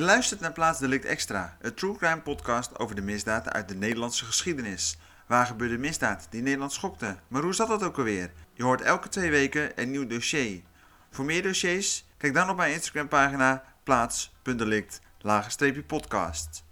Je 0.00 0.06
luistert 0.06 0.40
naar 0.40 0.52
Plaats 0.52 0.78
Delict 0.78 1.04
Extra, 1.04 1.56
een 1.60 1.74
true 1.74 1.96
crime 1.96 2.20
podcast 2.20 2.78
over 2.78 2.94
de 2.94 3.02
misdaad 3.02 3.48
uit 3.48 3.68
de 3.68 3.74
Nederlandse 3.74 4.24
geschiedenis. 4.24 4.98
Waar 5.26 5.46
gebeurde 5.46 5.78
misdaad 5.78 6.26
die 6.30 6.42
Nederland 6.42 6.72
schokte? 6.72 7.16
Maar 7.28 7.42
hoe 7.42 7.54
zat 7.54 7.68
dat 7.68 7.82
ook 7.82 7.98
alweer? 7.98 8.32
Je 8.54 8.62
hoort 8.62 8.80
elke 8.80 9.08
twee 9.08 9.30
weken 9.30 9.80
een 9.80 9.90
nieuw 9.90 10.06
dossier. 10.06 10.62
Voor 11.10 11.24
meer 11.24 11.42
dossiers, 11.42 12.04
kijk 12.16 12.34
dan 12.34 12.50
op 12.50 12.56
mijn 12.56 12.72
Instagram 12.72 13.08
pagina 13.08 13.64
plaats.delict 13.82 15.00
podcast. 15.86 16.64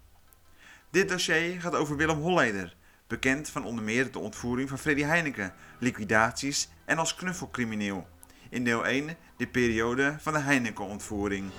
Dit 0.91 1.09
dossier 1.09 1.61
gaat 1.61 1.75
over 1.75 1.97
Willem 1.97 2.21
Holleder, 2.21 2.77
bekend 3.07 3.51
van 3.51 3.65
onder 3.65 3.85
meer 3.85 4.13
de 4.13 4.19
ontvoering 4.19 4.69
van 4.69 4.79
Freddy 4.79 5.03
Heineken, 5.03 5.55
liquidaties 5.79 6.69
en 6.85 6.99
als 6.99 7.15
knuffelcrimineel. 7.15 8.09
In 8.51 8.65
deel 8.65 8.87
1 8.87 9.17
de 9.37 9.47
periode 9.47 10.17
van 10.19 10.33
de 10.33 10.39
Heineken-ontvoering. 10.39 11.51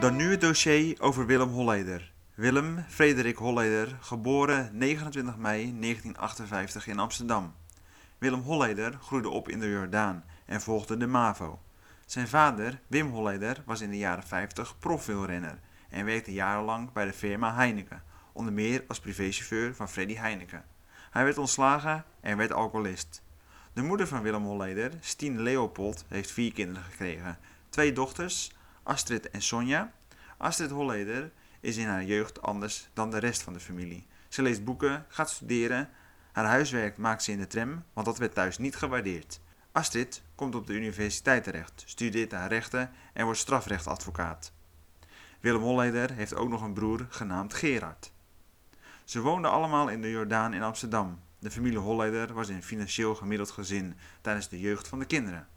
Dan 0.00 0.16
nu 0.16 0.30
het 0.30 0.40
dossier 0.40 1.00
over 1.00 1.26
Willem 1.26 1.48
Holleder. 1.48 2.12
Willem 2.34 2.84
Frederik 2.88 3.36
Holleder, 3.36 3.96
geboren 4.00 4.70
29 4.72 5.36
mei 5.36 5.56
1958 5.80 6.86
in 6.86 6.98
Amsterdam. 6.98 7.54
Willem 8.18 8.40
Holleder 8.40 8.98
groeide 9.02 9.28
op 9.28 9.48
in 9.48 9.60
de 9.60 9.70
Jordaan 9.70 10.24
en 10.44 10.60
volgde 10.60 10.96
de 10.96 11.06
MAVO. 11.06 11.60
Zijn 12.06 12.28
vader, 12.28 12.80
Wim 12.86 13.08
Holleder, 13.10 13.62
was 13.64 13.80
in 13.80 13.90
de 13.90 13.96
jaren 13.98 14.22
50 14.22 14.78
profwielrenner 14.78 15.58
en 15.88 16.04
werkte 16.04 16.32
jarenlang 16.32 16.92
bij 16.92 17.04
de 17.04 17.12
firma 17.12 17.54
Heineken, 17.54 18.02
onder 18.32 18.52
meer 18.52 18.84
als 18.88 19.00
privéchauffeur 19.00 19.74
van 19.74 19.88
Freddy 19.88 20.14
Heineken. 20.14 20.64
Hij 21.10 21.24
werd 21.24 21.38
ontslagen 21.38 22.04
en 22.20 22.36
werd 22.36 22.52
alcoholist. 22.52 23.22
De 23.72 23.82
moeder 23.82 24.06
van 24.06 24.22
Willem 24.22 24.44
Holleder, 24.44 24.92
Stien 25.00 25.40
Leopold, 25.40 26.04
heeft 26.08 26.30
vier 26.30 26.52
kinderen 26.52 26.82
gekregen. 26.82 27.38
Twee 27.68 27.92
dochters, 27.92 28.56
Astrid 28.88 29.30
en 29.30 29.42
Sonja. 29.42 29.92
Astrid 30.36 30.70
Holleder 30.70 31.32
is 31.60 31.76
in 31.76 31.86
haar 31.86 32.04
jeugd 32.04 32.42
anders 32.42 32.88
dan 32.92 33.10
de 33.10 33.18
rest 33.18 33.42
van 33.42 33.52
de 33.52 33.60
familie. 33.60 34.06
Ze 34.28 34.42
leest 34.42 34.64
boeken, 34.64 35.04
gaat 35.08 35.30
studeren. 35.30 35.88
Haar 36.32 36.44
huiswerk 36.44 36.96
maakt 36.96 37.22
ze 37.22 37.32
in 37.32 37.38
de 37.38 37.46
tram, 37.46 37.84
want 37.92 38.06
dat 38.06 38.18
werd 38.18 38.34
thuis 38.34 38.58
niet 38.58 38.76
gewaardeerd. 38.76 39.40
Astrid 39.72 40.22
komt 40.34 40.54
op 40.54 40.66
de 40.66 40.72
universiteit 40.72 41.44
terecht, 41.44 41.82
studeert 41.86 42.32
haar 42.32 42.48
rechten 42.48 42.90
en 43.12 43.24
wordt 43.24 43.40
strafrechtadvocaat. 43.40 44.52
Willem 45.40 45.62
Holleder 45.62 46.12
heeft 46.12 46.34
ook 46.34 46.48
nog 46.48 46.62
een 46.62 46.74
broer 46.74 47.06
genaamd 47.08 47.54
Gerard. 47.54 48.12
Ze 49.04 49.20
woonden 49.20 49.50
allemaal 49.50 49.88
in 49.88 50.02
de 50.02 50.10
Jordaan 50.10 50.54
in 50.54 50.62
Amsterdam. 50.62 51.20
De 51.38 51.50
familie 51.50 51.78
Holleder 51.78 52.32
was 52.32 52.48
een 52.48 52.62
financieel 52.62 53.14
gemiddeld 53.14 53.50
gezin 53.50 53.96
tijdens 54.20 54.48
de 54.48 54.60
jeugd 54.60 54.88
van 54.88 54.98
de 54.98 55.06
kinderen. 55.06 55.48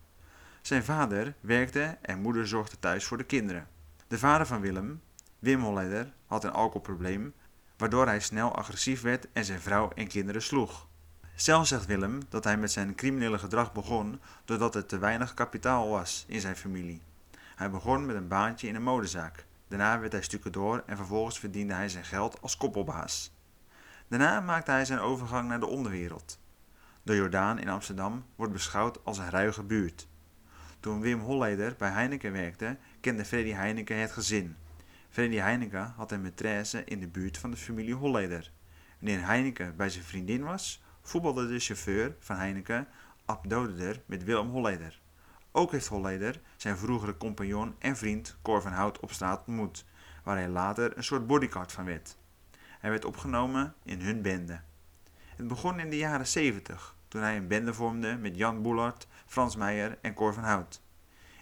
Zijn 0.61 0.83
vader 0.83 1.33
werkte 1.39 1.97
en 2.01 2.21
moeder 2.21 2.47
zorgde 2.47 2.79
thuis 2.79 3.05
voor 3.05 3.17
de 3.17 3.23
kinderen. 3.23 3.67
De 4.07 4.17
vader 4.17 4.47
van 4.47 4.61
Willem, 4.61 5.01
Wim 5.39 5.61
Holleder, 5.61 6.13
had 6.25 6.43
een 6.43 6.51
alcoholprobleem, 6.51 7.33
waardoor 7.77 8.05
hij 8.05 8.19
snel 8.19 8.55
agressief 8.55 9.01
werd 9.01 9.27
en 9.33 9.45
zijn 9.45 9.59
vrouw 9.59 9.91
en 9.95 10.07
kinderen 10.07 10.41
sloeg. 10.41 10.87
Zelf 11.35 11.67
zegt 11.67 11.85
Willem 11.85 12.19
dat 12.29 12.43
hij 12.43 12.57
met 12.57 12.71
zijn 12.71 12.95
criminele 12.95 13.39
gedrag 13.39 13.73
begon 13.73 14.21
doordat 14.45 14.75
er 14.75 14.85
te 14.85 14.97
weinig 14.97 15.33
kapitaal 15.33 15.89
was 15.89 16.25
in 16.27 16.41
zijn 16.41 16.55
familie. 16.55 17.01
Hij 17.55 17.69
begon 17.71 18.05
met 18.05 18.15
een 18.15 18.27
baantje 18.27 18.67
in 18.67 18.75
een 18.75 18.83
modezaak. 18.83 19.45
Daarna 19.67 19.99
werd 19.99 20.11
hij 20.11 20.21
stukken 20.21 20.51
door 20.51 20.83
en 20.85 20.97
vervolgens 20.97 21.39
verdiende 21.39 21.73
hij 21.73 21.89
zijn 21.89 22.05
geld 22.05 22.41
als 22.41 22.57
koppelbaas. 22.57 23.31
Daarna 24.07 24.39
maakte 24.39 24.71
hij 24.71 24.85
zijn 24.85 24.99
overgang 24.99 25.47
naar 25.47 25.59
de 25.59 25.67
onderwereld. 25.67 26.39
De 27.03 27.15
Jordaan 27.15 27.59
in 27.59 27.69
Amsterdam 27.69 28.25
wordt 28.35 28.53
beschouwd 28.53 29.05
als 29.05 29.17
een 29.17 29.29
ruige 29.29 29.63
buurt. 29.63 30.07
Toen 30.81 31.01
Wim 31.01 31.19
Holleder 31.19 31.75
bij 31.77 31.89
Heineken 31.89 32.31
werkte, 32.31 32.77
kende 32.99 33.25
Freddy 33.25 33.51
Heineken 33.51 33.97
het 33.97 34.11
gezin. 34.11 34.55
Freddy 35.09 35.35
Heineken 35.35 35.93
had 35.95 36.11
een 36.11 36.31
maîtresse 36.31 36.83
in 36.85 36.99
de 36.99 37.07
buurt 37.07 37.37
van 37.37 37.51
de 37.51 37.57
familie 37.57 37.93
Holleder. 37.93 38.51
Wanneer 38.99 39.25
Heineken 39.25 39.75
bij 39.75 39.89
zijn 39.89 40.03
vriendin 40.03 40.43
was, 40.43 40.83
voetbalde 41.01 41.47
de 41.47 41.59
chauffeur 41.59 42.15
van 42.19 42.35
Heineken, 42.35 42.87
Ab 43.25 43.49
Dodeder, 43.49 44.01
met 44.05 44.23
Willem 44.23 44.49
Holleder. 44.49 45.01
Ook 45.51 45.71
heeft 45.71 45.87
Holleder 45.87 46.41
zijn 46.57 46.77
vroegere 46.77 47.17
compagnon 47.17 47.75
en 47.79 47.97
vriend 47.97 48.37
Cor 48.41 48.61
van 48.61 48.71
Hout 48.71 48.99
op 48.99 49.11
straat 49.11 49.43
ontmoet, 49.47 49.85
waar 50.23 50.37
hij 50.37 50.49
later 50.49 50.97
een 50.97 51.03
soort 51.03 51.27
bodyguard 51.27 51.71
van 51.71 51.85
werd. 51.85 52.17
Hij 52.79 52.89
werd 52.89 53.05
opgenomen 53.05 53.73
in 53.83 54.01
hun 54.01 54.21
bende. 54.21 54.61
Het 55.35 55.47
begon 55.47 55.79
in 55.79 55.89
de 55.89 55.97
jaren 55.97 56.27
70, 56.27 56.95
toen 57.11 57.21
hij 57.21 57.37
een 57.37 57.47
bende 57.47 57.73
vormde 57.73 58.17
met 58.17 58.37
Jan 58.37 58.61
Boelart, 58.61 59.07
Frans 59.25 59.55
Meijer 59.55 59.97
en 60.01 60.13
Cor 60.13 60.33
van 60.33 60.43
Hout. 60.43 60.81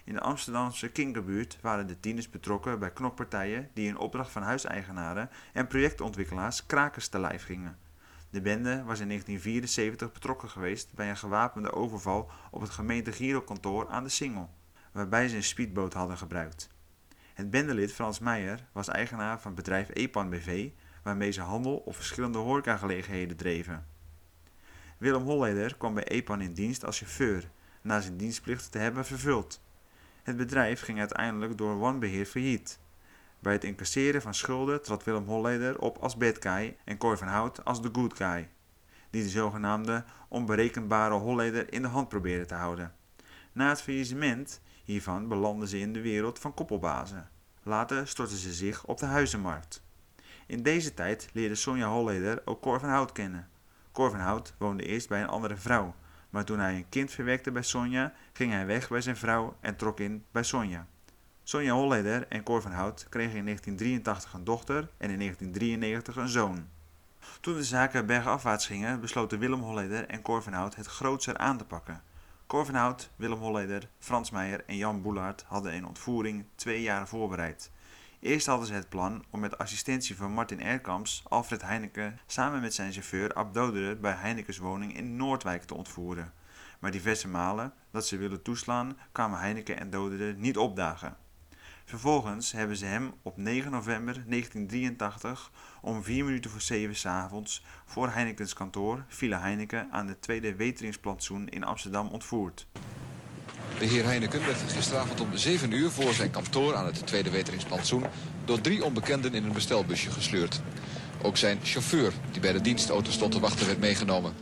In 0.04 0.12
de 0.12 0.20
Amsterdamse 0.20 0.88
Kinkerbuurt 0.88 1.58
waren 1.60 1.86
de 1.86 2.00
tieners 2.00 2.30
betrokken 2.30 2.78
bij 2.78 2.92
knokpartijen 2.92 3.70
die 3.74 3.88
in 3.88 3.98
opdracht 3.98 4.30
van 4.30 4.42
huiseigenaren 4.42 5.30
en 5.52 5.66
projectontwikkelaars 5.66 6.66
krakers 6.66 7.08
te 7.08 7.18
lijf 7.18 7.44
gingen. 7.44 7.78
De 8.30 8.40
bende 8.40 8.82
was 8.84 9.00
in 9.00 9.06
1974 9.06 10.12
betrokken 10.12 10.48
geweest 10.48 10.94
bij 10.94 11.08
een 11.08 11.16
gewapende 11.16 11.72
overval 11.72 12.30
op 12.50 12.60
het 12.60 12.70
gemeente 12.70 13.12
Girokantoor 13.12 13.88
aan 13.88 14.04
de 14.04 14.10
Singel, 14.10 14.50
waarbij 14.92 15.28
ze 15.28 15.36
een 15.36 15.42
speedboot 15.42 15.92
hadden 15.92 16.16
gebruikt. 16.16 16.70
Het 17.34 17.50
bendelid 17.50 17.92
Frans 17.92 18.18
Meijer 18.18 18.68
was 18.72 18.88
eigenaar 18.88 19.40
van 19.40 19.54
bedrijf 19.54 19.88
Epan 19.92 20.30
BV, 20.30 20.70
waarmee 21.02 21.30
ze 21.30 21.40
handel 21.40 21.76
op 21.76 21.94
verschillende 21.94 22.38
horecagelegenheden 22.38 23.36
dreven. 23.36 23.98
Willem 25.00 25.22
Holleder 25.22 25.76
kwam 25.76 25.94
bij 25.94 26.04
Epan 26.04 26.40
in 26.40 26.52
dienst 26.52 26.84
als 26.84 26.98
chauffeur, 26.98 27.50
na 27.82 28.00
zijn 28.00 28.16
dienstplicht 28.16 28.72
te 28.72 28.78
hebben 28.78 29.04
vervuld. 29.04 29.60
Het 30.22 30.36
bedrijf 30.36 30.80
ging 30.80 30.98
uiteindelijk 30.98 31.58
door 31.58 31.78
wanbeheer 31.78 32.24
failliet. 32.26 32.78
Bij 33.38 33.52
het 33.52 33.64
incasseren 33.64 34.22
van 34.22 34.34
schulden 34.34 34.82
trad 34.82 35.04
Willem 35.04 35.24
Holleder 35.24 35.78
op 35.78 35.98
als 35.98 36.16
bad 36.16 36.36
guy 36.40 36.76
en 36.84 36.98
Cor 36.98 37.18
van 37.18 37.28
Hout 37.28 37.64
als 37.64 37.82
de 37.82 37.88
good 37.92 38.16
guy, 38.16 38.48
die 39.10 39.22
de 39.22 39.28
zogenaamde 39.28 40.04
onberekenbare 40.28 41.14
Holleder 41.14 41.72
in 41.72 41.82
de 41.82 41.88
hand 41.88 42.08
probeerde 42.08 42.46
te 42.46 42.54
houden. 42.54 42.94
Na 43.52 43.68
het 43.68 43.82
faillissement 43.82 44.60
hiervan 44.84 45.28
belanden 45.28 45.68
ze 45.68 45.78
in 45.78 45.92
de 45.92 46.00
wereld 46.00 46.38
van 46.38 46.54
koppelbazen. 46.54 47.28
Later 47.62 48.08
stortten 48.08 48.38
ze 48.38 48.52
zich 48.52 48.86
op 48.86 48.98
de 48.98 49.06
huizenmarkt. 49.06 49.82
In 50.46 50.62
deze 50.62 50.94
tijd 50.94 51.28
leerde 51.32 51.54
Sonja 51.54 51.88
Holleder 51.88 52.42
ook 52.44 52.60
Cor 52.60 52.80
van 52.80 52.88
Hout 52.88 53.12
kennen. 53.12 53.48
Cor 53.92 54.10
van 54.10 54.20
Hout 54.20 54.54
woonde 54.58 54.84
eerst 54.84 55.08
bij 55.08 55.20
een 55.20 55.28
andere 55.28 55.56
vrouw, 55.56 55.94
maar 56.30 56.44
toen 56.44 56.58
hij 56.58 56.74
een 56.74 56.88
kind 56.88 57.10
verwekte 57.10 57.50
bij 57.50 57.62
Sonja, 57.62 58.12
ging 58.32 58.52
hij 58.52 58.66
weg 58.66 58.88
bij 58.88 59.00
zijn 59.00 59.16
vrouw 59.16 59.56
en 59.60 59.76
trok 59.76 60.00
in 60.00 60.24
bij 60.30 60.42
Sonja. 60.42 60.86
Sonja 61.42 61.72
Holleder 61.72 62.26
en 62.28 62.42
Cor 62.42 62.62
van 62.62 62.72
Hout 62.72 63.06
kregen 63.08 63.36
in 63.36 63.44
1983 63.44 64.32
een 64.32 64.44
dochter 64.44 64.78
en 64.78 65.10
in 65.10 65.18
1993 65.18 66.16
een 66.16 66.28
zoon. 66.28 66.68
Toen 67.40 67.54
de 67.54 67.64
zaken 67.64 68.06
bergafwaarts 68.06 68.66
gingen, 68.66 69.00
besloten 69.00 69.38
Willem 69.38 69.60
Holleder 69.60 70.06
en 70.06 70.22
Cor 70.22 70.42
van 70.42 70.52
Hout 70.52 70.74
het 70.74 70.86
grootser 70.86 71.36
aan 71.36 71.58
te 71.58 71.64
pakken. 71.64 72.02
Cor 72.46 72.66
van 72.66 72.74
Hout, 72.74 73.10
Willem 73.16 73.38
Holleder, 73.38 73.88
Frans 73.98 74.30
Meijer 74.30 74.64
en 74.66 74.76
Jan 74.76 75.02
Boelaert 75.02 75.44
hadden 75.46 75.74
een 75.74 75.86
ontvoering 75.86 76.44
twee 76.54 76.82
jaar 76.82 77.08
voorbereid. 77.08 77.70
Eerst 78.20 78.46
hadden 78.46 78.66
ze 78.66 78.72
het 78.72 78.88
plan 78.88 79.24
om 79.30 79.40
met 79.40 79.58
assistentie 79.58 80.16
van 80.16 80.32
Martin 80.32 80.60
Erkamps 80.60 81.22
Alfred 81.28 81.62
Heineken 81.62 82.18
samen 82.26 82.60
met 82.60 82.74
zijn 82.74 82.92
chauffeur 82.92 83.34
Abdoderen 83.34 84.00
bij 84.00 84.12
Heinekens 84.12 84.58
woning 84.58 84.96
in 84.96 85.16
Noordwijk 85.16 85.62
te 85.62 85.74
ontvoeren. 85.74 86.32
Maar 86.78 86.90
diverse 86.90 87.28
malen 87.28 87.72
dat 87.90 88.06
ze 88.06 88.16
wilden 88.16 88.42
toeslaan 88.42 88.96
kwamen 89.12 89.38
Heineken 89.38 89.78
en 89.78 89.90
Doderen 89.90 90.40
niet 90.40 90.56
opdagen. 90.56 91.16
Vervolgens 91.84 92.52
hebben 92.52 92.76
ze 92.76 92.84
hem 92.84 93.12
op 93.22 93.36
9 93.36 93.70
november 93.70 94.14
1983 94.14 95.50
om 95.80 96.02
4 96.02 96.24
minuten 96.24 96.50
voor 96.50 96.60
7 96.60 96.96
s 96.96 97.06
avonds 97.06 97.64
voor 97.86 98.08
Heinekens 98.08 98.52
kantoor, 98.52 99.04
Villa 99.08 99.40
Heineken, 99.40 99.88
aan 99.90 100.06
de 100.06 100.18
tweede 100.18 100.54
weteringsplantsoen 100.54 101.48
in 101.48 101.64
Amsterdam 101.64 102.08
ontvoerd. 102.08 102.66
De 103.78 103.86
heer 103.86 104.04
Heineken 104.04 104.46
werd 104.46 104.72
gisteravond 104.72 105.20
om 105.20 105.36
7 105.36 105.72
uur 105.72 105.90
voor 105.90 106.12
zijn 106.12 106.30
kantoor 106.30 106.74
aan 106.74 106.86
het 106.86 107.06
tweede 107.06 107.30
weteringsplantsoen 107.30 108.04
door 108.44 108.60
drie 108.60 108.84
onbekenden 108.84 109.34
in 109.34 109.44
een 109.44 109.52
bestelbusje 109.52 110.10
gesleurd. 110.10 110.62
Ook 111.22 111.36
zijn 111.36 111.58
chauffeur, 111.62 112.12
die 112.30 112.40
bij 112.40 112.52
de 112.52 112.60
dienstauto 112.60 113.10
stond 113.10 113.32
te 113.32 113.40
wachten, 113.40 113.66
werd 113.66 113.78
meegenomen. 113.78 114.34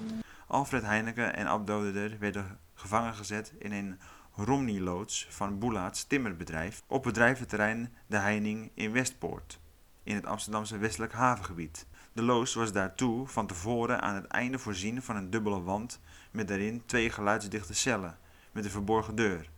Alfred 0.47 0.83
Heineken 0.83 1.37
en 1.37 1.47
Abdoder 1.47 2.17
werden 2.19 2.59
gevangen 2.75 3.15
gezet 3.15 3.53
in 3.59 3.73
een 3.73 3.99
Romney-loods 4.35 5.27
van 5.31 5.59
Boelaerts 5.59 6.05
timmerbedrijf 6.05 6.83
op 6.87 7.03
bedrijventerrein 7.03 7.93
De 8.07 8.17
Heining 8.17 8.71
in 8.75 8.93
Westpoort, 8.93 9.61
in 10.03 10.15
het 10.15 10.27
Amsterdamse 10.27 10.79
westelijk 10.79 11.13
havengebied. 11.13 11.87
De 12.13 12.23
loods 12.23 12.55
was 12.55 12.73
daartoe 12.73 13.27
van 13.27 13.47
tevoren 13.47 14.01
aan 14.03 14.15
het 14.15 14.27
einde 14.27 14.59
voorzien 14.59 15.03
van 15.03 15.17
een 15.17 15.31
dubbele 15.31 15.63
wand 15.63 16.01
met 16.31 16.49
daarin 16.49 16.83
twee 16.87 17.11
geluidsdichte 17.11 17.75
cellen 17.75 18.19
met 18.53 18.65
een 18.65 18.71
verborgen 18.71 19.15
deur. 19.15 19.49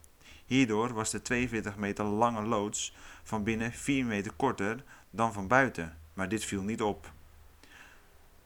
Hierdoor 0.47 0.93
was 0.93 1.11
de 1.11 1.23
42 1.23 1.77
meter 1.77 2.05
lange 2.05 2.43
loods 2.43 2.95
van 3.23 3.45
binnen 3.45 3.73
4 3.73 4.05
meter 4.05 4.33
korter 4.33 4.85
dan 5.11 5.33
van 5.33 5.47
buiten, 5.49 5.97
maar 6.15 6.29
dit 6.29 6.45
viel 6.45 6.63
niet 6.63 6.83
op. 6.83 7.13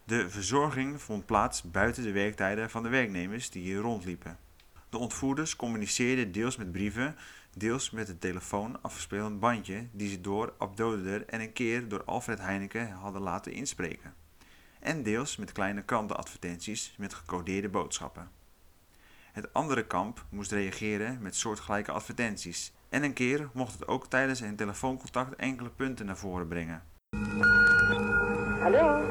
De 0.05 0.31
verzorging 0.31 1.03
vond 1.03 1.27
plaats 1.27 1.63
buiten 1.63 2.03
de 2.03 2.13
werktijden 2.13 2.71
van 2.71 2.83
de 2.83 2.89
werknemers 2.89 3.51
die 3.51 3.63
hier 3.63 3.81
rondliepen. 3.81 4.39
De 4.89 4.99
ontvoerders 4.99 5.57
communiceerden 5.57 6.33
deels 6.33 6.57
met 6.57 6.73
brieven, 6.73 7.17
deels 7.57 7.91
met 7.91 8.09
het 8.09 8.21
telefoon 8.21 8.83
afgespeeld 8.83 9.41
bandje 9.41 9.87
die 9.93 10.11
ze 10.11 10.21
door 10.21 10.55
Abdoder 10.59 11.27
en 11.27 11.41
een 11.41 11.53
keer 11.53 11.89
door 11.89 12.05
Alfred 12.05 12.39
Heineken 12.39 12.91
hadden 12.91 13.23
laten 13.23 13.53
inspreken. 13.53 14.15
En 14.81 15.03
deels 15.03 15.37
met 15.37 15.53
kleine 15.53 15.83
krantenadvertenties 15.83 16.95
met 16.99 17.15
gecodeerde 17.15 17.69
boodschappen. 17.69 18.31
Het 19.35 19.53
andere 19.53 19.87
kamp 19.87 20.25
moest 20.29 20.53
reageren 20.53 21.19
met 21.23 21.37
soortgelijke 21.37 21.93
advertenties. 21.93 22.73
En 22.89 23.03
een 23.03 23.13
keer 23.13 23.49
mocht 23.53 23.73
het 23.73 23.89
ook 23.89 24.07
tijdens 24.07 24.41
een 24.41 24.57
telefooncontact 24.57 25.37
enkele 25.37 25.71
punten 25.71 26.07
naar 26.07 26.17
voren 26.17 26.49
brengen. 26.49 26.83
Hallo? 28.61 29.03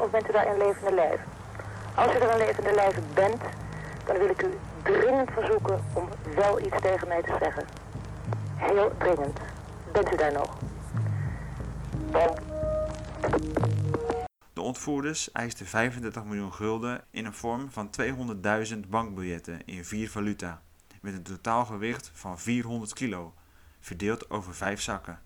Of 0.00 0.10
bent 0.10 0.28
u 0.28 0.32
daar 0.32 0.46
in 0.46 0.58
levende 0.58 0.94
lijf? 0.94 1.20
Als 1.94 2.14
u 2.14 2.18
er 2.18 2.30
in 2.30 2.46
levende 2.46 2.74
lijf 2.74 2.98
bent, 3.14 3.42
dan 4.06 4.18
wil 4.18 4.28
ik 4.28 4.42
u 4.42 4.58
dringend 4.82 5.30
verzoeken 5.30 5.84
om 5.92 6.08
wel 6.34 6.60
iets 6.60 6.80
tegen 6.80 7.08
mij 7.08 7.22
te 7.22 7.36
zeggen. 7.38 7.64
Heel 8.56 8.92
dringend. 8.98 9.38
Bent 9.92 10.12
u 10.12 10.16
daar 10.16 10.32
nog? 10.32 10.56
De 14.52 14.60
ontvoerders 14.60 15.32
eisten 15.32 15.66
35 15.66 16.24
miljoen 16.24 16.52
gulden 16.52 17.04
in 17.10 17.24
een 17.24 17.34
vorm 17.34 17.70
van 17.70 17.90
200.000 18.72 18.78
bankbiljetten 18.88 19.64
in 19.64 19.84
vier 19.84 20.10
valuta, 20.10 20.62
met 21.00 21.14
een 21.14 21.22
totaalgewicht 21.22 22.10
van 22.14 22.38
400 22.38 22.92
kilo, 22.92 23.34
verdeeld 23.80 24.30
over 24.30 24.54
vijf 24.54 24.80
zakken. 24.80 25.20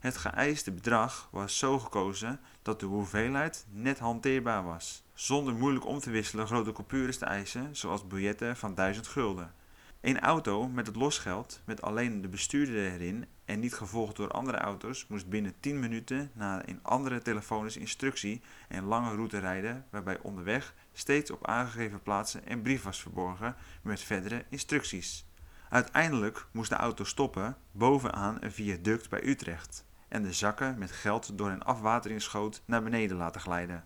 Het 0.00 0.16
geëiste 0.16 0.72
bedrag 0.72 1.28
was 1.30 1.58
zo 1.58 1.78
gekozen 1.78 2.40
dat 2.62 2.80
de 2.80 2.86
hoeveelheid 2.86 3.66
net 3.70 3.98
hanteerbaar 3.98 4.64
was, 4.64 5.02
zonder 5.14 5.54
moeilijk 5.54 5.86
om 5.86 5.98
te 5.98 6.10
wisselen 6.10 6.46
grote 6.46 6.72
coupures 6.72 7.18
te 7.18 7.24
eisen, 7.24 7.76
zoals 7.76 8.06
biljetten 8.06 8.56
van 8.56 8.74
1000 8.74 9.06
gulden. 9.06 9.52
Een 10.00 10.20
auto 10.20 10.68
met 10.68 10.86
het 10.86 10.96
losgeld, 10.96 11.60
met 11.64 11.82
alleen 11.82 12.20
de 12.20 12.28
bestuurder 12.28 12.92
erin 12.92 13.26
en 13.44 13.60
niet 13.60 13.74
gevolgd 13.74 14.16
door 14.16 14.30
andere 14.30 14.58
auto's, 14.58 15.06
moest 15.08 15.28
binnen 15.28 15.54
10 15.60 15.80
minuten 15.80 16.30
na 16.34 16.68
een 16.68 16.82
andere 16.82 17.22
telefonische 17.22 17.80
instructie 17.80 18.42
een 18.68 18.84
lange 18.84 19.14
route 19.14 19.38
rijden, 19.38 19.86
waarbij 19.90 20.18
onderweg 20.22 20.74
steeds 20.92 21.30
op 21.30 21.46
aangegeven 21.46 22.02
plaatsen 22.02 22.52
een 22.52 22.62
brief 22.62 22.82
was 22.82 23.00
verborgen 23.00 23.56
met 23.82 24.00
verdere 24.00 24.44
instructies. 24.48 25.26
Uiteindelijk 25.68 26.46
moest 26.52 26.70
de 26.70 26.76
auto 26.76 27.04
stoppen 27.04 27.56
bovenaan 27.72 28.36
een 28.40 28.52
viaduct 28.52 29.10
bij 29.10 29.24
Utrecht 29.24 29.88
en 30.10 30.22
de 30.22 30.32
zakken 30.32 30.78
met 30.78 30.92
geld 30.92 31.38
door 31.38 31.50
een 31.50 31.62
afwateringsgoot 31.62 32.62
naar 32.64 32.82
beneden 32.82 33.16
laten 33.16 33.40
glijden. 33.40 33.84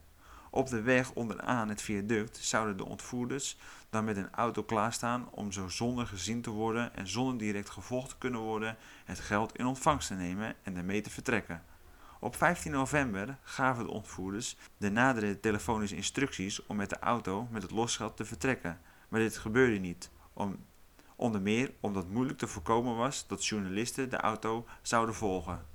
Op 0.51 0.69
de 0.69 0.83
weg 0.83 1.13
onderaan 1.13 1.69
het 1.69 1.83
viaduct 1.83 2.37
zouden 2.37 2.77
de 2.77 2.85
ontvoerders 2.85 3.59
dan 3.91 4.05
met 4.05 4.17
een 4.17 4.31
auto 4.31 4.63
klaarstaan 4.63 5.29
om 5.31 5.53
zo 5.53 5.69
zonder 5.69 6.07
gezien 6.07 6.43
te 6.43 6.51
worden 6.51 6.95
en 6.97 7.09
zonder 7.09 7.39
direct 7.39 7.71
gevolgd 7.71 8.09
te 8.09 8.19
kunnen 8.19 8.41
worden 8.41 8.77
het 9.05 9.21
geld 9.21 9.57
in 9.57 9.67
ontvangst 9.67 10.09
te 10.09 10.15
nemen 10.15 10.55
en 10.63 10.77
ermee 10.77 11.01
te 11.01 11.11
vertrekken. 11.11 11.63
Op 12.21 12.37
15 12.37 12.73
november 12.73 13.39
gaven 13.43 13.85
de 13.85 13.91
ontvoerders 13.91 14.57
de 14.77 14.91
nadere 14.91 15.41
telefonische 15.41 15.97
instructies 15.97 16.67
om 16.67 16.77
met 16.77 16.91
de 16.91 16.99
auto 16.99 17.49
met 17.51 17.63
het 17.63 17.71
losgeld 17.71 18.17
te 18.17 18.25
vertrekken, 18.25 18.81
maar 19.09 19.21
dit 19.21 19.37
gebeurde 19.37 19.79
niet, 19.79 20.11
om, 20.33 20.65
onder 21.17 21.41
meer 21.41 21.73
omdat 21.81 22.09
moeilijk 22.09 22.39
te 22.39 22.47
voorkomen 22.47 22.97
was 22.97 23.27
dat 23.27 23.47
journalisten 23.47 24.11
de 24.11 24.17
auto 24.17 24.67
zouden 24.83 25.15
volgen. 25.15 25.74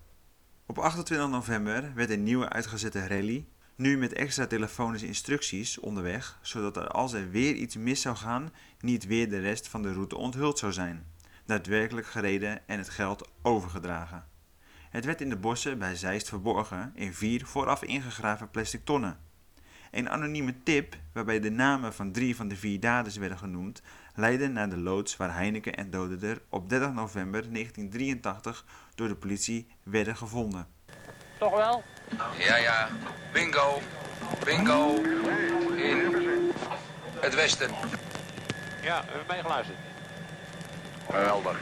Op 0.69 0.77
28 0.79 1.29
november 1.29 1.91
werd 1.95 2.09
een 2.09 2.23
nieuwe 2.23 2.49
uitgezette 2.49 3.07
rally, 3.07 3.45
nu 3.75 3.97
met 3.97 4.13
extra 4.13 4.47
telefonische 4.47 5.07
instructies 5.07 5.79
onderweg, 5.79 6.39
zodat 6.41 6.77
er 6.77 6.87
als 6.87 7.13
er 7.13 7.29
weer 7.29 7.53
iets 7.53 7.75
mis 7.75 8.01
zou 8.01 8.15
gaan, 8.15 8.53
niet 8.79 9.05
weer 9.05 9.29
de 9.29 9.39
rest 9.39 9.67
van 9.67 9.81
de 9.81 9.93
route 9.93 10.17
onthuld 10.17 10.59
zou 10.59 10.71
zijn, 10.73 11.05
daadwerkelijk 11.45 12.07
gereden 12.07 12.67
en 12.67 12.77
het 12.77 12.89
geld 12.89 13.29
overgedragen. 13.41 14.27
Het 14.89 15.05
werd 15.05 15.21
in 15.21 15.29
de 15.29 15.37
bossen 15.37 15.79
bij 15.79 15.95
Zeist 15.95 16.29
verborgen 16.29 16.91
in 16.95 17.13
vier 17.13 17.45
vooraf 17.45 17.83
ingegraven 17.83 18.49
plastic 18.49 18.85
tonnen. 18.85 19.19
Een 19.91 20.09
anonieme 20.09 20.63
tip, 20.63 20.95
waarbij 21.13 21.39
de 21.39 21.51
namen 21.51 21.93
van 21.93 22.11
drie 22.11 22.35
van 22.35 22.47
de 22.47 22.55
vier 22.55 22.79
daders 22.79 23.17
werden 23.17 23.37
genoemd, 23.37 23.81
leidde 24.15 24.47
naar 24.47 24.69
de 24.69 24.77
loods 24.77 25.17
waar 25.17 25.33
Heineken 25.33 25.75
en 25.75 25.89
Doderder 25.89 26.41
op 26.49 26.69
30 26.69 26.93
november 26.93 27.53
1983 27.53 28.65
door 28.95 29.07
de 29.07 29.15
politie 29.15 29.67
werden 29.83 30.15
gevonden. 30.15 30.67
Toch 31.39 31.55
wel? 31.55 31.83
Ja, 32.37 32.55
ja. 32.55 32.89
Bingo. 33.33 33.81
Bingo. 34.45 35.01
In 35.75 36.51
het 37.19 37.35
westen. 37.35 37.69
Ja, 38.83 39.01
we 39.01 39.07
hebben 39.07 39.25
meegeluisterd. 39.27 39.77
Geweldig. 41.09 41.59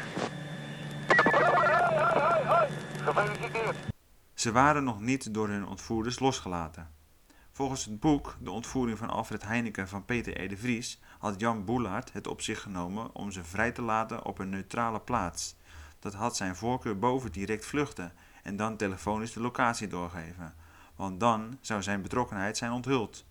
Ze 4.34 4.52
waren 4.52 4.84
nog 4.84 5.00
niet 5.00 5.34
door 5.34 5.48
hun 5.48 5.68
ontvoerders 5.68 6.20
losgelaten. 6.20 6.97
Volgens 7.58 7.86
het 7.86 8.00
boek 8.00 8.38
De 8.40 8.52
ontvoering 8.52 8.98
van 8.98 9.10
Alfred 9.10 9.44
Heineken 9.44 9.88
van 9.88 10.06
Peter 10.06 10.40
E. 10.40 10.48
de 10.48 10.58
Vries 10.58 11.00
had 11.20 11.40
Jan 11.40 11.66
Boelaert 11.66 12.14
het 12.14 12.28
op 12.28 12.42
zich 12.42 12.62
genomen 12.62 13.16
om 13.16 13.32
ze 13.32 13.44
vrij 13.44 13.72
te 13.72 13.82
laten 13.82 14.26
op 14.26 14.40
een 14.40 14.50
neutrale 14.50 15.00
plaats. 15.00 15.56
Dat 16.00 16.14
had 16.14 16.36
zijn 16.36 16.56
voorkeur 16.56 17.00
boven 17.00 17.32
direct 17.32 17.66
vluchten 17.66 18.14
en 18.44 18.56
dan 18.56 18.78
telefonisch 18.78 19.34
de 19.34 19.40
locatie 19.40 19.88
doorgeven, 19.88 20.56
want 20.96 21.20
dan 21.20 21.58
zou 21.62 21.84
zijn 21.84 22.02
betrokkenheid 22.02 22.58
zijn 22.58 22.72
onthuld. 22.72 23.26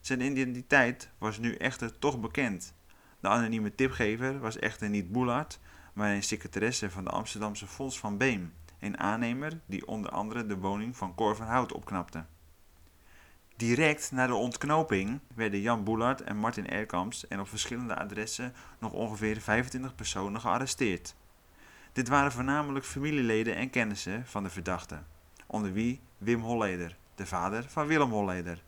Zijn 0.00 0.20
identiteit 0.20 1.10
was 1.18 1.38
nu 1.38 1.54
echter 1.54 1.98
toch 1.98 2.20
bekend. 2.20 2.74
De 3.20 3.28
anonieme 3.28 3.74
tipgever 3.74 4.38
was 4.38 4.58
echter 4.58 4.88
niet 4.88 5.12
Boelaert, 5.12 5.60
maar 5.92 6.10
een 6.10 6.22
secretaresse 6.22 6.90
van 6.90 7.04
de 7.04 7.10
Amsterdamse 7.10 7.66
Fonds 7.66 7.98
van 7.98 8.18
Beem, 8.18 8.52
een 8.78 8.98
aannemer 8.98 9.60
die 9.66 9.86
onder 9.86 10.10
andere 10.10 10.46
de 10.46 10.58
woning 10.58 10.96
van 10.96 11.14
Cor 11.14 11.36
van 11.36 11.46
Hout 11.46 11.72
opknapte. 11.72 12.24
Direct 13.62 14.12
na 14.12 14.26
de 14.26 14.34
ontknoping 14.34 15.20
werden 15.34 15.60
Jan 15.60 15.84
Boelaert 15.84 16.20
en 16.20 16.36
Martin 16.36 16.68
Erkamps 16.68 17.28
en 17.28 17.40
op 17.40 17.48
verschillende 17.48 17.96
adressen 17.96 18.54
nog 18.78 18.92
ongeveer 18.92 19.40
25 19.40 19.94
personen 19.94 20.40
gearresteerd. 20.40 21.14
Dit 21.92 22.08
waren 22.08 22.32
voornamelijk 22.32 22.84
familieleden 22.84 23.56
en 23.56 23.70
kennissen 23.70 24.26
van 24.26 24.42
de 24.42 24.50
verdachte, 24.50 24.98
onder 25.46 25.72
wie 25.72 26.00
Wim 26.18 26.40
Holleder, 26.40 26.96
de 27.14 27.26
vader 27.26 27.64
van 27.68 27.86
Willem 27.86 28.10
Holleder. 28.10 28.62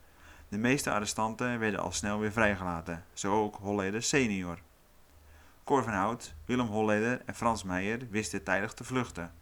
De 0.48 0.58
meeste 0.58 0.90
arrestanten 0.90 1.58
werden 1.58 1.80
al 1.80 1.92
snel 1.92 2.18
weer 2.18 2.32
vrijgelaten, 2.32 3.04
zo 3.12 3.42
ook 3.42 3.56
Holleder 3.56 4.02
senior. 4.02 4.58
Cor 5.64 5.84
van 5.84 5.92
Hout, 5.92 6.34
Willem 6.44 6.66
Holleder 6.66 7.22
en 7.26 7.34
Frans 7.34 7.62
Meijer 7.62 8.08
wisten 8.10 8.42
tijdig 8.42 8.72
te 8.72 8.84
vluchten. 8.84 9.32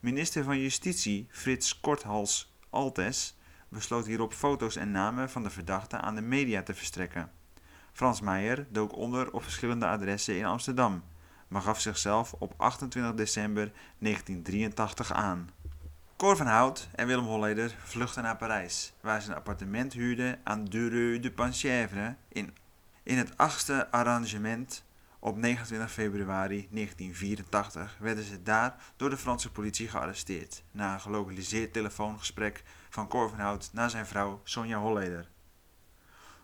Minister 0.00 0.44
van 0.44 0.60
Justitie 0.60 1.26
Frits 1.30 1.80
Korthals 1.80 2.54
Altes 2.70 3.35
besloot 3.76 4.06
hierop 4.06 4.32
foto's 4.32 4.76
en 4.76 4.90
namen 4.90 5.30
van 5.30 5.42
de 5.42 5.50
verdachten 5.50 6.02
aan 6.02 6.14
de 6.14 6.20
media 6.20 6.62
te 6.62 6.74
verstrekken. 6.74 7.30
Frans 7.92 8.20
Meijer 8.20 8.66
dook 8.70 8.96
onder 8.96 9.32
op 9.32 9.42
verschillende 9.42 9.86
adressen 9.86 10.36
in 10.36 10.44
Amsterdam, 10.44 11.04
maar 11.48 11.62
gaf 11.62 11.80
zichzelf 11.80 12.32
op 12.32 12.54
28 12.56 13.14
december 13.14 13.72
1983 13.98 15.12
aan. 15.12 15.50
Cor 16.16 16.36
van 16.36 16.46
Hout 16.46 16.88
en 16.94 17.06
Willem 17.06 17.24
Holleder 17.24 17.76
vluchtten 17.84 18.22
naar 18.22 18.36
Parijs, 18.36 18.92
waar 19.00 19.22
ze 19.22 19.30
een 19.30 19.36
appartement 19.36 19.92
huurden 19.92 20.40
aan 20.44 20.64
de 20.64 20.88
Rue 20.88 21.20
de 21.20 21.30
Penchèvre 21.30 22.16
in, 22.28 22.56
in 23.02 23.18
het 23.18 23.36
achtste 23.36 23.90
arrangement. 23.90 24.84
Op 25.26 25.36
29 25.36 25.92
februari 25.92 26.68
1984 26.70 27.96
werden 28.00 28.24
ze 28.24 28.42
daar 28.42 28.76
door 28.96 29.10
de 29.10 29.16
Franse 29.16 29.52
politie 29.52 29.88
gearresteerd 29.88 30.62
na 30.70 30.92
een 30.92 31.00
gelokaliseerd 31.00 31.72
telefoongesprek 31.72 32.62
van 32.90 33.08
Cor 33.08 33.28
van 33.28 33.38
Hout 33.38 33.70
naar 33.72 33.90
zijn 33.90 34.06
vrouw 34.06 34.40
Sonja 34.44 34.78
Holleder. 34.78 35.28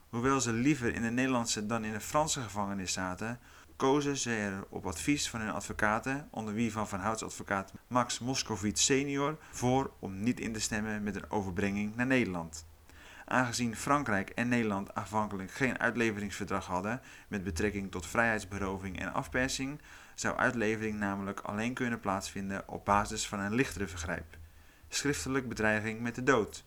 Hoewel 0.09 0.41
ze 0.41 0.53
liever 0.53 0.95
in 0.95 1.03
de 1.03 1.11
Nederlandse 1.11 1.67
dan 1.67 1.85
in 1.85 1.93
de 1.93 2.01
Franse 2.01 2.41
gevangenis 2.41 2.93
zaten, 2.93 3.41
kozen 3.77 4.17
ze 4.17 4.35
er 4.35 4.65
op 4.69 4.87
advies 4.87 5.31
van 5.31 5.41
hun 5.41 5.53
advocaten, 5.53 6.29
onder 6.31 6.55
wie 6.55 6.73
van 6.73 6.89
Van 6.89 7.01
Houts 7.01 7.25
advocaat 7.25 7.73
Max 7.87 8.19
Moskovits 8.19 8.85
senior, 8.85 9.39
voor 9.51 9.93
om 9.99 10.23
niet 10.23 10.41
in 10.41 10.53
te 10.53 10.61
stemmen 10.61 11.03
met 11.03 11.17
een 11.17 11.31
overbrenging 11.31 11.97
naar 11.97 12.07
Nederland. 12.07 12.67
Aangezien 13.33 13.77
Frankrijk 13.77 14.31
en 14.31 14.49
Nederland 14.49 14.95
aanvankelijk 14.95 15.51
geen 15.51 15.79
uitleveringsverdrag 15.79 16.67
hadden 16.67 17.01
met 17.29 17.45
betrekking 17.45 17.91
tot 17.91 18.07
vrijheidsberoving 18.07 19.01
en 19.01 19.13
afpersing, 19.13 19.81
zou 20.15 20.37
uitlevering 20.37 20.99
namelijk 20.99 21.41
alleen 21.41 21.75
kunnen 21.75 22.01
plaatsvinden 22.01 22.69
op 22.69 22.85
basis 22.85 23.29
van 23.29 23.41
een 23.41 23.55
lichtere 23.55 23.87
vergrijp, 23.87 24.37
schriftelijk 24.89 25.49
bedreiging 25.49 26.01
met 26.01 26.15
de 26.15 26.23
dood. 26.23 26.65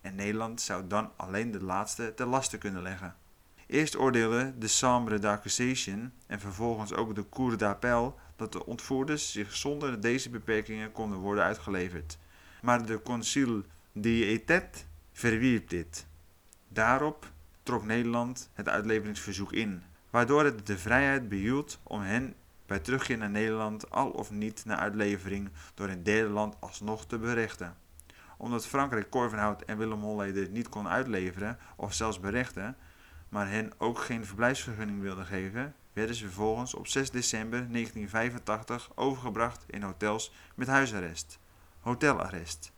En 0.00 0.14
Nederland 0.14 0.60
zou 0.60 0.86
dan 0.86 1.12
alleen 1.16 1.50
de 1.50 1.62
laatste 1.62 2.14
te 2.14 2.26
laste 2.26 2.58
kunnen 2.58 2.82
leggen. 2.82 3.16
Eerst 3.66 3.98
oordeelde 3.98 4.58
de 4.58 4.68
Chambre 4.68 5.18
d'accusation 5.18 6.12
en 6.26 6.40
vervolgens 6.40 6.92
ook 6.92 7.14
de 7.14 7.28
Cour 7.28 7.56
d'appel 7.56 8.18
dat 8.36 8.52
de 8.52 8.66
ontvoerders 8.66 9.32
zich 9.32 9.56
zonder 9.56 10.00
deze 10.00 10.30
beperkingen 10.30 10.92
konden 10.92 11.18
worden 11.18 11.44
uitgeleverd. 11.44 12.18
Maar 12.62 12.86
de 12.86 13.02
Consul 13.02 13.62
d'Etat 13.92 14.90
verwierp 15.12 15.68
dit. 15.68 16.06
Daarop 16.68 17.32
trok 17.62 17.84
Nederland 17.84 18.50
het 18.52 18.68
uitleveringsverzoek 18.68 19.52
in, 19.52 19.82
waardoor 20.10 20.44
het 20.44 20.66
de 20.66 20.78
vrijheid 20.78 21.28
behield 21.28 21.80
om 21.82 22.00
hen 22.00 22.34
bij 22.66 22.78
terugkeer 22.78 23.18
naar 23.18 23.30
Nederland 23.30 23.90
al 23.90 24.10
of 24.10 24.30
niet 24.30 24.64
na 24.64 24.78
uitlevering 24.78 25.50
door 25.74 25.88
een 25.88 26.02
derde 26.02 26.28
land 26.30 26.56
alsnog 26.60 27.06
te 27.06 27.18
berechten. 27.18 27.76
Omdat 28.36 28.66
Frankrijk 28.66 29.10
Korvenhout 29.10 29.62
en 29.62 29.78
Willem 29.78 30.00
Holleder 30.00 30.48
niet 30.48 30.68
kon 30.68 30.88
uitleveren 30.88 31.58
of 31.76 31.94
zelfs 31.94 32.20
berechten, 32.20 32.76
maar 33.28 33.48
hen 33.48 33.72
ook 33.78 33.98
geen 33.98 34.26
verblijfsvergunning 34.26 35.00
wilde 35.00 35.24
geven, 35.24 35.74
werden 35.92 36.16
ze 36.16 36.24
vervolgens 36.24 36.74
op 36.74 36.86
6 36.86 37.10
december 37.10 37.58
1985 37.58 38.90
overgebracht 38.94 39.64
in 39.66 39.82
hotels 39.82 40.32
met 40.54 40.68
huisarrest, 40.68 41.38
hotelarrest. 41.80 42.71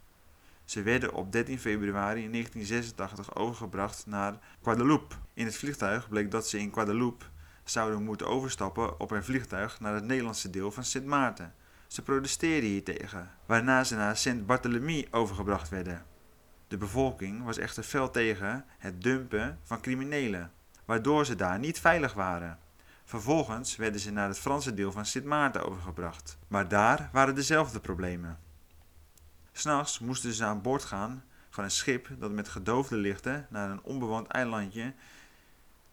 Ze 0.64 0.83
werden 0.83 1.12
op 1.12 1.33
13 1.33 1.59
februari 1.59 2.30
1986 2.30 3.37
overgebracht 3.37 4.06
naar 4.06 4.38
Guadeloupe. 4.62 5.14
In 5.35 5.44
het 5.44 5.56
vliegtuig 5.56 6.09
bleek 6.09 6.30
dat 6.30 6.49
ze 6.49 6.59
in 6.59 6.73
Guadeloupe 6.73 7.25
zouden 7.64 8.02
moeten 8.02 8.28
overstappen 8.28 9.00
op 9.00 9.11
een 9.11 9.25
vliegtuig 9.25 9.80
naar 9.80 9.94
het 9.94 10.04
Nederlandse 10.04 10.50
deel 10.50 10.71
van 10.73 10.85
Sint 10.85 11.06
Maarten. 11.06 11.54
Ze 11.87 12.02
protesteerden 12.02 12.71
hiertegen, 12.71 13.30
waarna 13.47 13.85
ze 13.85 13.94
naar 13.94 14.16
Saint-Barthélemy 14.16 15.06
overgebracht 15.11 15.68
werden. 15.68 16.04
De 16.68 16.76
bevolking 16.76 17.44
was 17.44 17.59
echter 17.59 17.83
fel 17.83 18.11
tegen 18.11 18.64
het 18.78 19.02
dumpen 19.02 19.59
van 19.62 19.80
criminelen, 19.80 20.52
waardoor 20.85 21.26
ze 21.26 21.35
daar 21.35 21.59
niet 21.59 21.80
veilig 21.80 22.12
waren. 22.12 22.59
Vervolgens 23.04 23.76
werden 23.76 24.00
ze 24.00 24.12
naar 24.12 24.28
het 24.28 24.38
Franse 24.38 24.75
deel 24.75 24.92
van 24.92 25.06
Sint 25.06 25.25
Maarten 25.25 25.66
overgebracht, 25.66 26.38
maar 26.49 26.68
daar 26.68 27.09
waren 27.12 27.35
dezelfde 27.35 27.80
problemen. 27.80 28.38
S'nachts 29.56 29.99
moesten 29.99 30.32
ze 30.32 30.44
aan 30.44 30.62
boord 30.62 30.84
gaan 30.84 31.25
van 31.50 31.64
een 31.64 31.70
schip 31.70 32.08
dat 32.18 32.30
met 32.30 32.49
gedoofde 32.49 32.96
lichten 32.96 33.46
naar 33.50 33.70
een 33.70 33.82
onbewoond 33.82 34.26
eilandje 34.26 34.94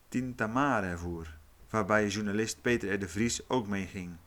Tintamare 0.08 0.98
voer, 0.98 1.38
waarbij 1.70 2.08
journalist 2.08 2.62
Peter 2.62 2.94
R. 2.94 3.00
de 3.00 3.08
Vries 3.08 3.50
ook 3.50 3.68
meeging. 3.68 4.18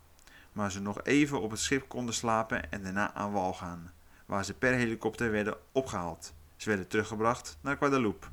Maar 0.53 0.73
ze 0.73 0.81
nog 0.81 1.03
even 1.03 1.41
op 1.41 1.51
het 1.51 1.61
schip 1.61 1.89
konden 1.89 2.15
slapen 2.15 2.71
en 2.71 2.83
daarna 2.83 3.15
aan 3.15 3.33
wal 3.33 3.53
gaan, 3.55 3.93
waar 4.27 4.45
ze 4.45 4.55
per 4.55 4.73
helikopter 4.73 5.31
werden 5.31 5.57
opgehaald. 5.73 6.35
Ze 6.57 6.69
werden 6.69 6.89
teruggebracht 6.89 7.59
naar 7.61 7.77
Guadeloupe, 7.77 8.27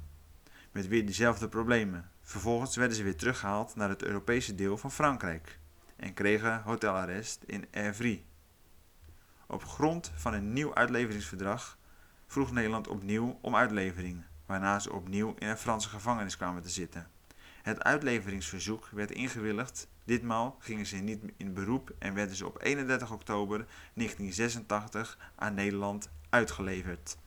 met 0.72 0.88
weer 0.88 1.06
diezelfde 1.06 1.48
problemen. 1.48 2.10
Vervolgens 2.22 2.76
werden 2.76 2.98
ze 2.98 3.04
weer 3.04 3.18
teruggehaald 3.18 3.76
naar 3.76 3.90
het 3.90 4.04
Europese 4.04 4.56
deel 4.56 4.78
van 4.78 4.92
Frankrijk 4.92 5.60
en 5.96 6.14
kregen 6.14 6.62
hotelarrest 6.62 7.44
in 7.46 7.66
Evry. 7.72 8.24
Op 9.52 9.66
grond 9.66 10.12
van 10.16 10.34
een 10.34 10.54
nieuw 10.54 10.76
uitleveringsverdrag 10.76 11.78
vroeg 12.28 12.52
Nederland 12.52 12.88
opnieuw 12.88 13.38
om 13.42 13.56
uitlevering, 13.56 14.24
waarna 14.46 14.80
ze 14.80 14.94
opnieuw 14.94 15.36
in 15.40 15.48
een 15.48 15.58
Franse 15.58 15.90
gevangenis 15.90 16.38
kwamen 16.38 16.62
te 16.62 16.70
zitten. 16.70 17.08
Het 17.62 17.84
uitleveringsverzoek 17.84 18.90
werd 18.92 19.12
ingewilligd. 19.12 19.88
Ditmaal 20.04 20.56
gingen 20.60 20.86
ze 20.86 20.96
niet 20.96 21.24
in 21.38 21.54
beroep 21.54 21.94
en 22.00 22.14
werden 22.14 22.36
ze 22.36 22.46
op 22.46 22.62
31 22.62 23.12
oktober 23.12 23.58
1986 23.94 25.18
aan 25.36 25.54
Nederland 25.54 26.10
uitgeleverd. 26.30 27.18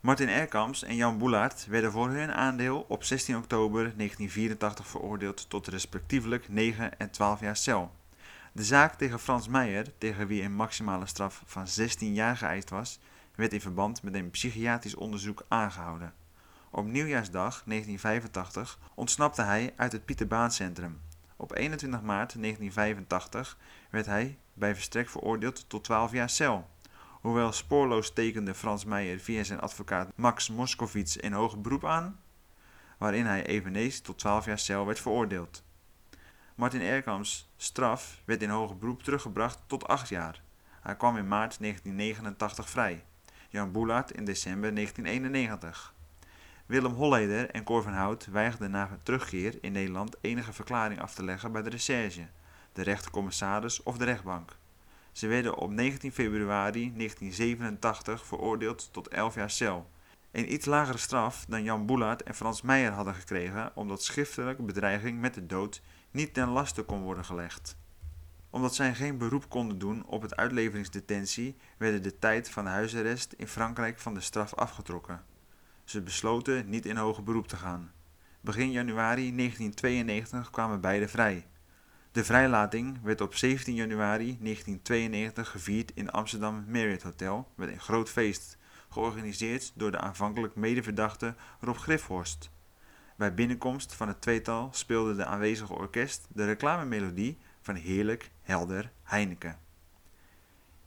Martin 0.00 0.28
Erkamps 0.28 0.82
en 0.82 0.96
Jan 0.96 1.18
Boelaert 1.18 1.66
werden 1.66 1.92
voor 1.92 2.08
hun 2.08 2.32
aandeel 2.32 2.84
op 2.88 3.04
16 3.04 3.36
oktober 3.36 3.80
1984 3.80 4.86
veroordeeld 4.86 5.50
tot 5.50 5.66
respectievelijk 5.66 6.48
9 6.48 6.98
en 6.98 7.10
12 7.10 7.40
jaar 7.40 7.56
cel. 7.56 7.92
De 8.54 8.64
zaak 8.64 8.94
tegen 8.94 9.18
Frans 9.18 9.48
Meijer, 9.48 9.98
tegen 9.98 10.26
wie 10.26 10.42
een 10.42 10.54
maximale 10.54 11.06
straf 11.06 11.42
van 11.46 11.68
16 11.68 12.14
jaar 12.14 12.36
geëist 12.36 12.70
was, 12.70 12.98
werd 13.34 13.52
in 13.52 13.60
verband 13.60 14.02
met 14.02 14.14
een 14.14 14.30
psychiatrisch 14.30 14.94
onderzoek 14.94 15.44
aangehouden. 15.48 16.14
Op 16.70 16.86
nieuwjaarsdag 16.86 17.62
1985 17.66 18.78
ontsnapte 18.94 19.42
hij 19.42 19.72
uit 19.76 19.92
het 19.92 20.04
Pieterbaancentrum. 20.04 21.00
Op 21.36 21.56
21 21.56 22.00
maart 22.00 22.32
1985 22.40 23.58
werd 23.90 24.06
hij 24.06 24.38
bij 24.54 24.74
verstrek 24.74 25.08
veroordeeld 25.08 25.68
tot 25.68 25.84
12 25.84 26.12
jaar 26.12 26.30
cel. 26.30 26.68
Hoewel 27.20 27.52
spoorloos 27.52 28.12
tekende 28.12 28.54
Frans 28.54 28.84
Meijer 28.84 29.18
via 29.18 29.44
zijn 29.44 29.60
advocaat 29.60 30.12
Max 30.14 30.48
Moskovits 30.48 31.22
een 31.22 31.32
hoger 31.32 31.60
beroep 31.60 31.84
aan, 31.84 32.20
waarin 32.98 33.26
hij 33.26 33.46
eveneens 33.46 34.00
tot 34.00 34.18
12 34.18 34.44
jaar 34.44 34.58
cel 34.58 34.86
werd 34.86 35.00
veroordeeld. 35.00 35.62
Martin 36.54 36.80
Erkams 36.80 37.52
straf 37.56 38.20
werd 38.24 38.42
in 38.42 38.48
hoger 38.48 38.78
beroep 38.78 39.02
teruggebracht 39.02 39.58
tot 39.66 39.88
8 39.88 40.08
jaar. 40.08 40.42
Hij 40.80 40.96
kwam 40.96 41.16
in 41.16 41.28
maart 41.28 41.58
1989 41.60 42.70
vrij. 42.70 43.04
Jan 43.48 43.72
Boelaert 43.72 44.10
in 44.10 44.24
december 44.24 44.74
1991. 44.74 45.94
Willem 46.66 46.92
Holleder 46.92 47.50
en 47.50 47.64
Cor 47.64 47.82
van 47.82 47.92
Hout 47.92 48.26
weigerden 48.26 48.70
na 48.70 48.98
terugkeer 49.02 49.58
in 49.60 49.72
Nederland 49.72 50.16
enige 50.20 50.52
verklaring 50.52 51.00
af 51.00 51.14
te 51.14 51.24
leggen 51.24 51.52
bij 51.52 51.62
de 51.62 51.70
recherche, 51.70 52.26
de 52.72 52.82
rechtercommissaris 52.82 53.82
of 53.82 53.98
de 53.98 54.04
rechtbank. 54.04 54.56
Ze 55.12 55.26
werden 55.26 55.56
op 55.56 55.70
19 55.70 56.12
februari 56.12 56.92
1987 56.96 58.26
veroordeeld 58.26 58.88
tot 58.92 59.08
11 59.08 59.34
jaar 59.34 59.50
cel. 59.50 59.90
Een 60.30 60.52
iets 60.52 60.66
lagere 60.66 60.98
straf 60.98 61.44
dan 61.48 61.62
Jan 61.62 61.86
Boelaert 61.86 62.22
en 62.22 62.34
Frans 62.34 62.62
Meijer 62.62 62.92
hadden 62.92 63.14
gekregen 63.14 63.72
omdat 63.74 64.02
schriftelijke 64.02 64.62
bedreiging 64.62 65.20
met 65.20 65.34
de 65.34 65.46
dood 65.46 65.82
niet 66.12 66.34
ten 66.34 66.48
laste 66.48 66.82
kon 66.82 67.02
worden 67.02 67.24
gelegd. 67.24 67.76
Omdat 68.50 68.74
zij 68.74 68.94
geen 68.94 69.18
beroep 69.18 69.48
konden 69.48 69.78
doen 69.78 70.06
op 70.06 70.22
het 70.22 70.36
uitleveringsdetentie, 70.36 71.56
werden 71.78 72.02
de 72.02 72.18
tijd 72.18 72.50
van 72.50 72.66
huisarrest 72.66 73.32
in 73.32 73.48
Frankrijk 73.48 73.98
van 73.98 74.14
de 74.14 74.20
straf 74.20 74.54
afgetrokken. 74.54 75.24
Ze 75.84 76.02
besloten 76.02 76.68
niet 76.68 76.86
in 76.86 76.96
hoger 76.96 77.22
beroep 77.22 77.48
te 77.48 77.56
gaan. 77.56 77.92
Begin 78.40 78.70
januari 78.70 79.36
1992 79.36 80.50
kwamen 80.50 80.80
beide 80.80 81.08
vrij. 81.08 81.46
De 82.12 82.24
vrijlating 82.24 83.02
werd 83.02 83.20
op 83.20 83.34
17 83.34 83.74
januari 83.74 84.38
1992 84.40 85.48
gevierd 85.48 85.92
in 85.94 86.10
Amsterdam 86.10 86.64
Marriott 86.68 87.02
Hotel 87.02 87.48
met 87.54 87.68
een 87.68 87.80
groot 87.80 88.10
feest, 88.10 88.58
georganiseerd 88.88 89.72
door 89.74 89.90
de 89.90 89.98
aanvankelijk 89.98 90.54
medeverdachte 90.54 91.34
Rob 91.60 91.76
Grifhorst. 91.76 92.50
Bij 93.16 93.34
binnenkomst 93.34 93.94
van 93.94 94.08
het 94.08 94.20
tweetal 94.20 94.68
speelde 94.72 95.14
de 95.14 95.24
aanwezige 95.24 95.72
orkest 95.72 96.26
de 96.28 96.44
reclamemelodie 96.44 97.38
van 97.60 97.74
Heerlijk 97.74 98.30
Helder 98.42 98.92
Heineken. 99.02 99.58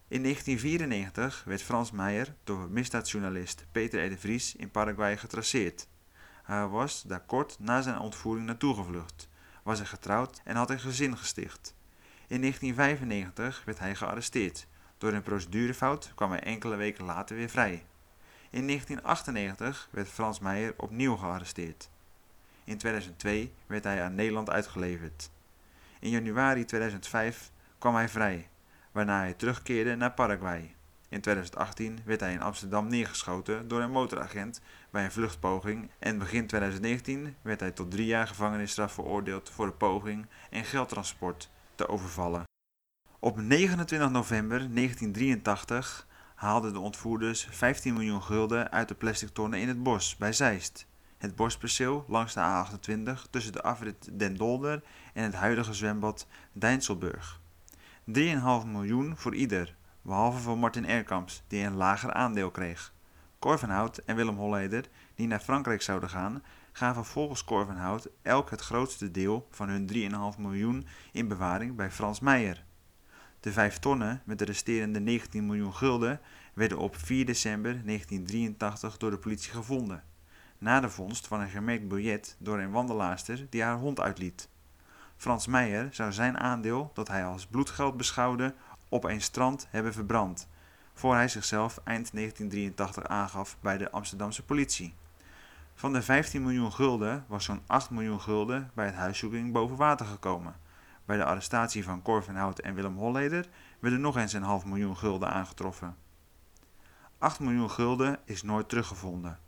In 0.07 0.21
1994 0.21 1.43
werd 1.45 1.61
Frans 1.61 1.91
Meijer 1.91 2.35
door 2.43 2.69
misdaadjournalist 2.69 3.65
Peter 3.71 4.05
R. 4.05 4.09
de 4.09 4.17
Vries 4.17 4.55
in 4.55 4.71
Paraguay 4.71 5.17
getraceerd. 5.17 5.87
Hij 6.43 6.67
was 6.67 7.01
daar 7.01 7.25
kort 7.25 7.59
na 7.59 7.81
zijn 7.81 7.99
ontvoering 7.99 8.45
naartoe 8.45 8.75
gevlucht, 8.75 9.29
was 9.63 9.77
hij 9.77 9.87
getrouwd 9.87 10.41
en 10.43 10.55
had 10.55 10.69
een 10.69 10.79
gezin 10.79 11.17
gesticht. 11.17 11.75
In 12.27 12.39
1995 12.41 13.61
werd 13.65 13.79
hij 13.79 13.95
gearresteerd. 13.95 14.67
Door 14.97 15.13
een 15.13 15.21
procedurefout 15.21 16.11
kwam 16.15 16.31
hij 16.31 16.39
enkele 16.39 16.75
weken 16.75 17.05
later 17.05 17.35
weer 17.35 17.49
vrij. 17.49 17.85
In 18.49 18.67
1998 18.67 19.87
werd 19.91 20.07
Frans 20.07 20.39
Meijer 20.39 20.73
opnieuw 20.77 21.15
gearresteerd. 21.15 21.89
In 22.65 22.77
2002 22.77 23.53
werd 23.65 23.83
hij 23.83 24.03
aan 24.03 24.15
Nederland 24.15 24.49
uitgeleverd. 24.49 25.29
In 25.99 26.09
januari 26.09 26.65
2005 26.65 27.51
kwam 27.77 27.95
hij 27.95 28.09
vrij, 28.09 28.49
waarna 28.91 29.19
hij 29.19 29.33
terugkeerde 29.33 29.95
naar 29.95 30.13
Paraguay. 30.13 30.75
In 31.09 31.21
2018 31.21 31.99
werd 32.05 32.19
hij 32.19 32.33
in 32.33 32.41
Amsterdam 32.41 32.87
neergeschoten 32.87 33.67
door 33.67 33.81
een 33.81 33.91
motoragent 33.91 34.61
bij 34.89 35.03
een 35.03 35.11
vluchtpoging 35.11 35.89
en 35.99 36.17
begin 36.17 36.47
2019 36.47 37.35
werd 37.41 37.59
hij 37.59 37.71
tot 37.71 37.91
drie 37.91 38.05
jaar 38.05 38.27
gevangenisstraf 38.27 38.93
veroordeeld 38.93 39.49
voor 39.49 39.65
de 39.65 39.71
poging 39.71 40.27
en 40.49 40.63
geldtransport 40.63 41.49
te 41.75 41.87
overvallen. 41.87 42.43
Op 43.19 43.37
29 43.37 44.09
november 44.09 44.57
1983 44.57 46.07
haalden 46.35 46.73
de 46.73 46.79
ontvoerders 46.79 47.47
15 47.51 47.93
miljoen 47.93 48.23
gulden 48.23 48.71
uit 48.71 48.87
de 48.87 48.95
plastic 48.95 49.29
tonnen 49.29 49.59
in 49.59 49.67
het 49.67 49.83
bos 49.83 50.17
bij 50.17 50.33
Zeist. 50.33 50.87
Het 51.25 51.35
bosperceel 51.35 52.05
langs 52.07 52.33
de 52.33 52.39
A28 52.39 53.29
tussen 53.29 53.53
de 53.53 53.61
afrit 53.61 54.09
Den 54.19 54.35
Dolder 54.35 54.83
en 55.13 55.23
het 55.23 55.33
huidige 55.33 55.73
zwembad 55.73 56.27
Dijnselburg. 56.53 57.39
3,5 58.05 58.13
miljoen 58.65 59.17
voor 59.17 59.35
ieder, 59.35 59.75
behalve 60.01 60.39
voor 60.39 60.57
Martin 60.57 60.85
Erkamps, 60.85 61.43
die 61.47 61.63
een 61.63 61.75
lager 61.75 62.13
aandeel 62.13 62.51
kreeg. 62.51 62.93
Cor 63.39 63.59
van 63.59 63.69
Hout 63.69 63.97
en 63.97 64.15
Willem 64.15 64.37
Holleder 64.37 64.85
die 65.15 65.27
naar 65.27 65.39
Frankrijk 65.39 65.81
zouden 65.81 66.09
gaan, 66.09 66.43
gaven 66.71 67.05
volgens 67.05 67.43
Cor 67.43 67.65
van 67.65 67.77
Hout 67.77 68.09
elk 68.21 68.49
het 68.49 68.61
grootste 68.61 69.11
deel 69.11 69.47
van 69.51 69.69
hun 69.69 69.89
3,5 70.35 70.39
miljoen 70.39 70.87
in 71.11 71.27
bewaring 71.27 71.75
bij 71.75 71.91
Frans 71.91 72.19
Meijer. 72.19 72.63
De 73.39 73.51
vijf 73.51 73.79
tonnen 73.79 74.21
met 74.25 74.39
de 74.39 74.45
resterende 74.45 74.99
19 74.99 75.45
miljoen 75.45 75.73
gulden 75.73 76.19
werden 76.53 76.77
op 76.77 76.95
4 76.95 77.25
december 77.25 77.71
1983 77.85 78.97
door 78.97 79.11
de 79.11 79.17
politie 79.17 79.51
gevonden, 79.51 80.03
na 80.57 80.79
de 80.79 80.89
vondst 80.89 81.27
van 81.27 81.41
een 81.41 81.49
gemerkt 81.49 81.87
biljet 81.87 82.35
door 82.39 82.59
een 82.59 82.71
wandelaarster 82.71 83.47
die 83.49 83.63
haar 83.63 83.77
hond 83.77 83.99
uitliet. 83.99 84.49
Frans 85.17 85.47
Meijer 85.47 85.87
zou 85.91 86.11
zijn 86.11 86.37
aandeel, 86.37 86.91
dat 86.93 87.07
hij 87.07 87.25
als 87.25 87.45
bloedgeld 87.45 87.97
beschouwde, 87.97 88.53
op 88.89 89.03
een 89.03 89.21
strand 89.21 89.67
hebben 89.69 89.93
verbrand, 89.93 90.47
voor 90.93 91.13
hij 91.13 91.27
zichzelf 91.27 91.79
eind 91.83 92.11
1983 92.13 93.07
aangaf 93.07 93.57
bij 93.59 93.77
de 93.77 93.91
Amsterdamse 93.91 94.43
politie. 94.43 94.93
Van 95.75 95.93
de 95.93 96.01
15 96.01 96.43
miljoen 96.43 96.71
gulden 96.71 97.25
was 97.27 97.43
zo'n 97.43 97.61
8 97.67 97.89
miljoen 97.89 98.21
gulden 98.21 98.71
bij 98.73 98.85
het 98.85 98.95
huiszoeking 98.95 99.51
boven 99.51 99.75
water 99.75 100.05
gekomen. 100.05 100.55
Bij 101.05 101.17
de 101.17 101.25
arrestatie 101.25 101.83
van 101.83 102.01
Cor 102.01 102.23
van 102.23 102.35
Hout 102.35 102.59
en 102.59 102.75
Willem 102.75 102.97
Holleder 102.97 103.45
werden 103.79 104.01
nog 104.01 104.17
eens 104.17 104.33
een 104.33 104.43
half 104.43 104.65
miljoen 104.65 104.97
gulden 104.97 105.29
aangetroffen. 105.29 105.95
8 107.17 107.39
miljoen 107.39 107.69
gulden 107.69 108.19
is 108.25 108.43
nooit 108.43 108.69
teruggevonden. 108.69 109.39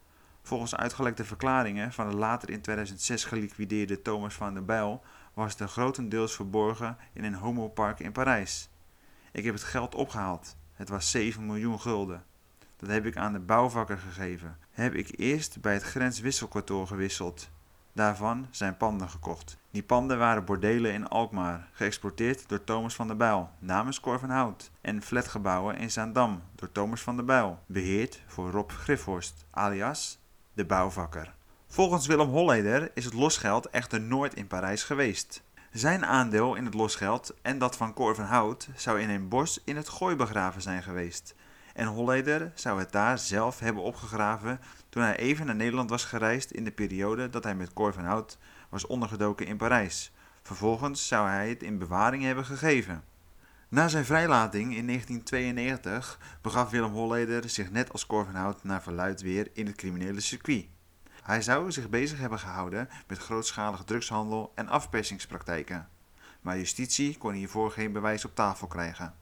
Volgens 0.47 0.75
uitgelekte 0.75 1.25
verklaringen 1.25 1.91
van 1.91 2.09
de 2.09 2.15
later 2.15 2.49
in 2.49 2.61
2006 2.61 3.23
geliquideerde 3.23 4.01
Thomas 4.01 4.33
van 4.33 4.53
der 4.53 4.65
Bijl 4.65 5.03
was 5.33 5.59
het 5.59 5.69
grotendeels 5.69 6.35
verborgen 6.35 6.97
in 7.13 7.23
een 7.23 7.33
homopark 7.33 7.99
in 7.99 8.11
Parijs. 8.11 8.69
Ik 9.31 9.43
heb 9.43 9.53
het 9.53 9.63
geld 9.63 9.95
opgehaald. 9.95 10.55
Het 10.73 10.89
was 10.89 11.11
7 11.11 11.45
miljoen 11.45 11.79
gulden. 11.79 12.23
Dat 12.77 12.89
heb 12.89 13.05
ik 13.05 13.17
aan 13.17 13.33
de 13.33 13.39
bouwvakker 13.39 13.97
gegeven. 13.97 14.57
Heb 14.71 14.93
ik 14.93 15.19
eerst 15.19 15.61
bij 15.61 15.73
het 15.73 15.83
grenswisselkantoor 15.83 16.87
gewisseld. 16.87 17.49
Daarvan 17.93 18.47
zijn 18.51 18.77
panden 18.77 19.09
gekocht. 19.09 19.57
Die 19.71 19.83
panden 19.83 20.17
waren 20.17 20.45
bordelen 20.45 20.93
in 20.93 21.07
Alkmaar, 21.07 21.69
geëxporteerd 21.71 22.49
door 22.49 22.63
Thomas 22.63 22.95
van 22.95 23.07
der 23.07 23.17
Bijl 23.17 23.49
namens 23.59 23.99
Cor 23.99 24.19
van 24.19 24.29
Hout. 24.29 24.71
En 24.81 25.01
flatgebouwen 25.01 25.77
in 25.77 25.91
Zaandam 25.91 26.41
door 26.55 26.71
Thomas 26.71 27.01
van 27.01 27.15
der 27.15 27.25
Bijl, 27.25 27.59
beheerd 27.65 28.23
voor 28.27 28.51
Rob 28.51 28.71
Griffhorst, 28.71 29.45
alias 29.51 30.19
de 30.57 30.65
bouwvakker. 30.65 31.33
Volgens 31.67 32.07
Willem 32.07 32.29
Holleder 32.29 32.91
is 32.93 33.05
het 33.05 33.13
losgeld 33.13 33.69
echter 33.69 34.01
nooit 34.01 34.33
in 34.33 34.47
Parijs 34.47 34.83
geweest. 34.83 35.43
Zijn 35.71 36.05
aandeel 36.05 36.55
in 36.55 36.65
het 36.65 36.73
losgeld 36.73 37.33
en 37.41 37.57
dat 37.57 37.77
van 37.77 37.93
Cor 37.93 38.15
van 38.15 38.25
Hout 38.25 38.67
zou 38.75 39.01
in 39.01 39.09
een 39.09 39.27
bos 39.27 39.61
in 39.63 39.75
het 39.75 39.89
Gooi 39.89 40.15
begraven 40.15 40.61
zijn 40.61 40.83
geweest. 40.83 41.35
En 41.73 41.87
Holleder 41.87 42.51
zou 42.55 42.79
het 42.79 42.91
daar 42.91 43.19
zelf 43.19 43.59
hebben 43.59 43.83
opgegraven 43.83 44.59
toen 44.89 45.03
hij 45.03 45.17
even 45.17 45.45
naar 45.45 45.55
Nederland 45.55 45.89
was 45.89 46.03
gereisd 46.03 46.51
in 46.51 46.63
de 46.63 46.71
periode 46.71 47.29
dat 47.29 47.43
hij 47.43 47.55
met 47.55 47.73
Cor 47.73 47.93
van 47.93 48.05
Hout 48.05 48.37
was 48.69 48.87
ondergedoken 48.87 49.45
in 49.45 49.57
Parijs. 49.57 50.11
Vervolgens 50.43 51.07
zou 51.07 51.27
hij 51.27 51.49
het 51.49 51.63
in 51.63 51.77
bewaring 51.77 52.23
hebben 52.23 52.45
gegeven. 52.45 53.03
Na 53.69 53.87
zijn 53.87 54.05
vrijlating 54.05 54.75
in 54.75 54.85
1992 54.85 56.19
begaf 56.41 56.69
Willem 56.69 56.91
Holleder 56.91 57.49
zich 57.49 57.71
net 57.71 57.91
als 57.91 58.05
Cor 58.05 58.25
van 58.25 58.35
Hout 58.35 58.63
naar 58.63 58.81
verluid 58.81 59.21
weer 59.21 59.49
in 59.53 59.65
het 59.65 59.75
criminele 59.75 60.19
circuit. 60.19 60.65
Hij 61.23 61.41
zou 61.41 61.71
zich 61.71 61.89
bezig 61.89 62.19
hebben 62.19 62.39
gehouden 62.39 62.89
met 63.07 63.17
grootschalige 63.17 63.83
drugshandel 63.83 64.51
en 64.55 64.67
afpersingspraktijken. 64.67 65.89
Maar 66.41 66.57
justitie 66.57 67.17
kon 67.17 67.33
hiervoor 67.33 67.71
geen 67.71 67.91
bewijs 67.91 68.25
op 68.25 68.35
tafel 68.35 68.67
krijgen. 68.67 69.13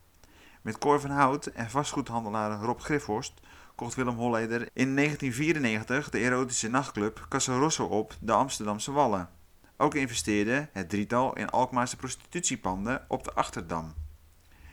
Met 0.62 0.78
Cor 0.78 1.02
van 1.02 1.12
Hout 1.12 1.46
en 1.46 1.70
vastgoedhandelaar 1.70 2.60
Rob 2.60 2.80
Griffhorst 2.80 3.34
kocht 3.76 3.96
Willem 3.96 4.16
Holleder 4.16 4.70
in 4.74 4.96
1994 4.96 6.10
de 6.10 6.20
erotische 6.20 6.70
nachtclub 6.70 7.26
Casa 7.30 7.58
Rosso 7.58 7.86
op 7.86 8.16
de 8.20 8.32
Amsterdamse 8.32 8.92
Wallen. 8.92 9.30
Ook 9.78 9.96
investeerde 9.96 10.70
het 10.72 10.90
drietal 10.90 11.36
in 11.36 11.50
Alkmaarse 11.50 11.96
prostitutiepanden 11.96 13.06
op 13.08 13.24
de 13.24 13.34
Achterdam. 13.34 13.94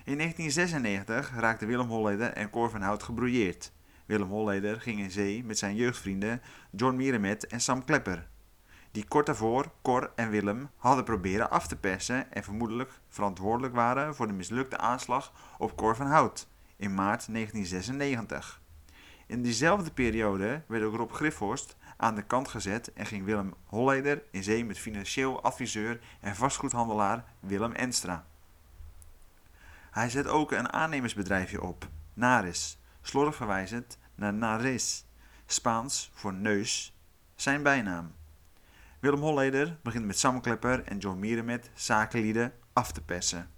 In 0.05 0.19
1996 0.19 1.41
raakten 1.41 1.69
Willem 1.69 1.89
Holleder 1.89 2.33
en 2.33 2.51
Cor 2.51 2.71
van 2.71 2.83
Hout 2.83 3.03
gebrouilleerd. 3.03 3.73
Willem 4.07 4.29
Holleder 4.29 4.81
ging 4.81 5.01
in 5.01 5.11
zee 5.11 5.45
met 5.45 5.59
zijn 5.59 5.75
jeugdvrienden 5.75 6.43
John 6.71 6.97
Mieremet 6.97 7.47
en 7.47 7.61
Sam 7.61 7.85
Klepper. 7.85 8.29
Die 8.91 9.05
kort 9.09 9.27
daarvoor 9.27 9.73
Cor 9.83 10.13
en 10.15 10.31
Willem 10.31 10.71
hadden 10.77 11.05
proberen 11.05 11.51
af 11.51 11.67
te 11.67 11.77
persen 11.77 12.33
en 12.33 12.43
vermoedelijk 12.43 13.01
verantwoordelijk 13.09 13.75
waren 13.75 14.15
voor 14.15 14.27
de 14.27 14.33
mislukte 14.33 14.79
aanslag 14.79 15.33
op 15.59 15.77
Cor 15.77 15.97
van 15.97 16.07
Hout 16.07 16.49
in 16.77 16.95
maart 16.95 17.33
1996. 17.33 18.61
In 19.27 19.43
diezelfde 19.43 19.91
periode 19.91 20.63
werd 20.67 20.85
ook 20.85 20.97
Rob 20.97 21.13
Griffhorst 21.13 21.77
aan 21.97 22.15
de 22.15 22.23
kant 22.23 22.49
gezet 22.49 22.93
en 22.93 23.07
ging 23.07 23.25
Willem 23.25 23.55
Holleder 23.65 24.23
in 24.31 24.43
zee 24.43 24.65
met 24.65 24.79
financieel 24.79 25.43
adviseur 25.43 26.01
en 26.21 26.37
vastgoedhandelaar 26.37 27.25
Willem 27.41 27.73
Enstra. 27.73 28.31
Hij 29.93 30.11
zet 30.11 30.27
ook 30.27 30.53
een 30.53 30.73
aannemersbedrijfje 30.73 31.63
op, 31.63 31.89
Naris, 32.15 32.79
slordig 33.03 33.35
verwijzend 33.35 33.99
naar 34.15 34.35
Nares, 34.35 35.05
Spaans 35.47 36.11
voor 36.15 36.35
neus, 36.35 36.97
zijn 37.35 37.63
bijnaam. 37.63 38.15
Willem 39.01 39.21
Holleder 39.21 39.79
begint 39.83 40.05
met 40.05 40.19
Sam 40.19 40.41
Klepper 40.41 40.85
en 40.85 40.99
John 40.99 41.19
Mierenmet 41.19 41.71
zakenlieden 41.75 42.53
af 42.73 42.93
te 42.93 43.01
persen. 43.01 43.51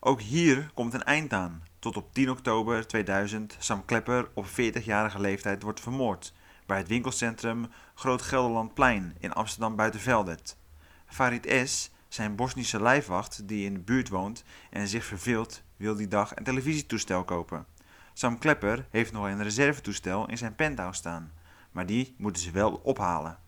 Ook 0.00 0.20
hier 0.20 0.70
komt 0.74 0.94
een 0.94 1.04
eind 1.04 1.32
aan, 1.32 1.62
tot 1.78 1.96
op 1.96 2.14
10 2.14 2.30
oktober 2.30 2.86
2000 2.86 3.56
Sam 3.58 3.84
Klepper 3.84 4.28
op 4.34 4.46
40-jarige 4.46 5.20
leeftijd 5.20 5.62
wordt 5.62 5.80
vermoord 5.80 6.32
bij 6.66 6.78
het 6.78 6.88
winkelcentrum 6.88 7.66
Groot 7.94 8.22
Gelderlandplein 8.22 9.16
in 9.18 9.32
Amsterdam 9.32 9.76
Buitenveldert. 9.76 10.56
Farid 11.06 11.68
S., 11.68 11.90
zijn 12.08 12.36
Bosnische 12.36 12.82
lijfwacht 12.82 13.48
die 13.48 13.64
in 13.64 13.74
de 13.74 13.80
buurt 13.80 14.08
woont 14.08 14.44
en 14.70 14.88
zich 14.88 15.04
verveelt, 15.04 15.62
wil 15.76 15.94
die 15.94 16.08
dag 16.08 16.36
een 16.36 16.44
televisietoestel 16.44 17.24
kopen. 17.24 17.66
Sam 18.12 18.38
Klepper 18.38 18.86
heeft 18.90 19.12
nog 19.12 19.24
een 19.24 19.42
reservetoestel 19.42 20.28
in 20.28 20.38
zijn 20.38 20.54
penthouse 20.54 20.98
staan, 20.98 21.32
maar 21.70 21.86
die 21.86 22.14
moeten 22.18 22.42
ze 22.42 22.50
wel 22.50 22.80
ophalen. 22.82 23.38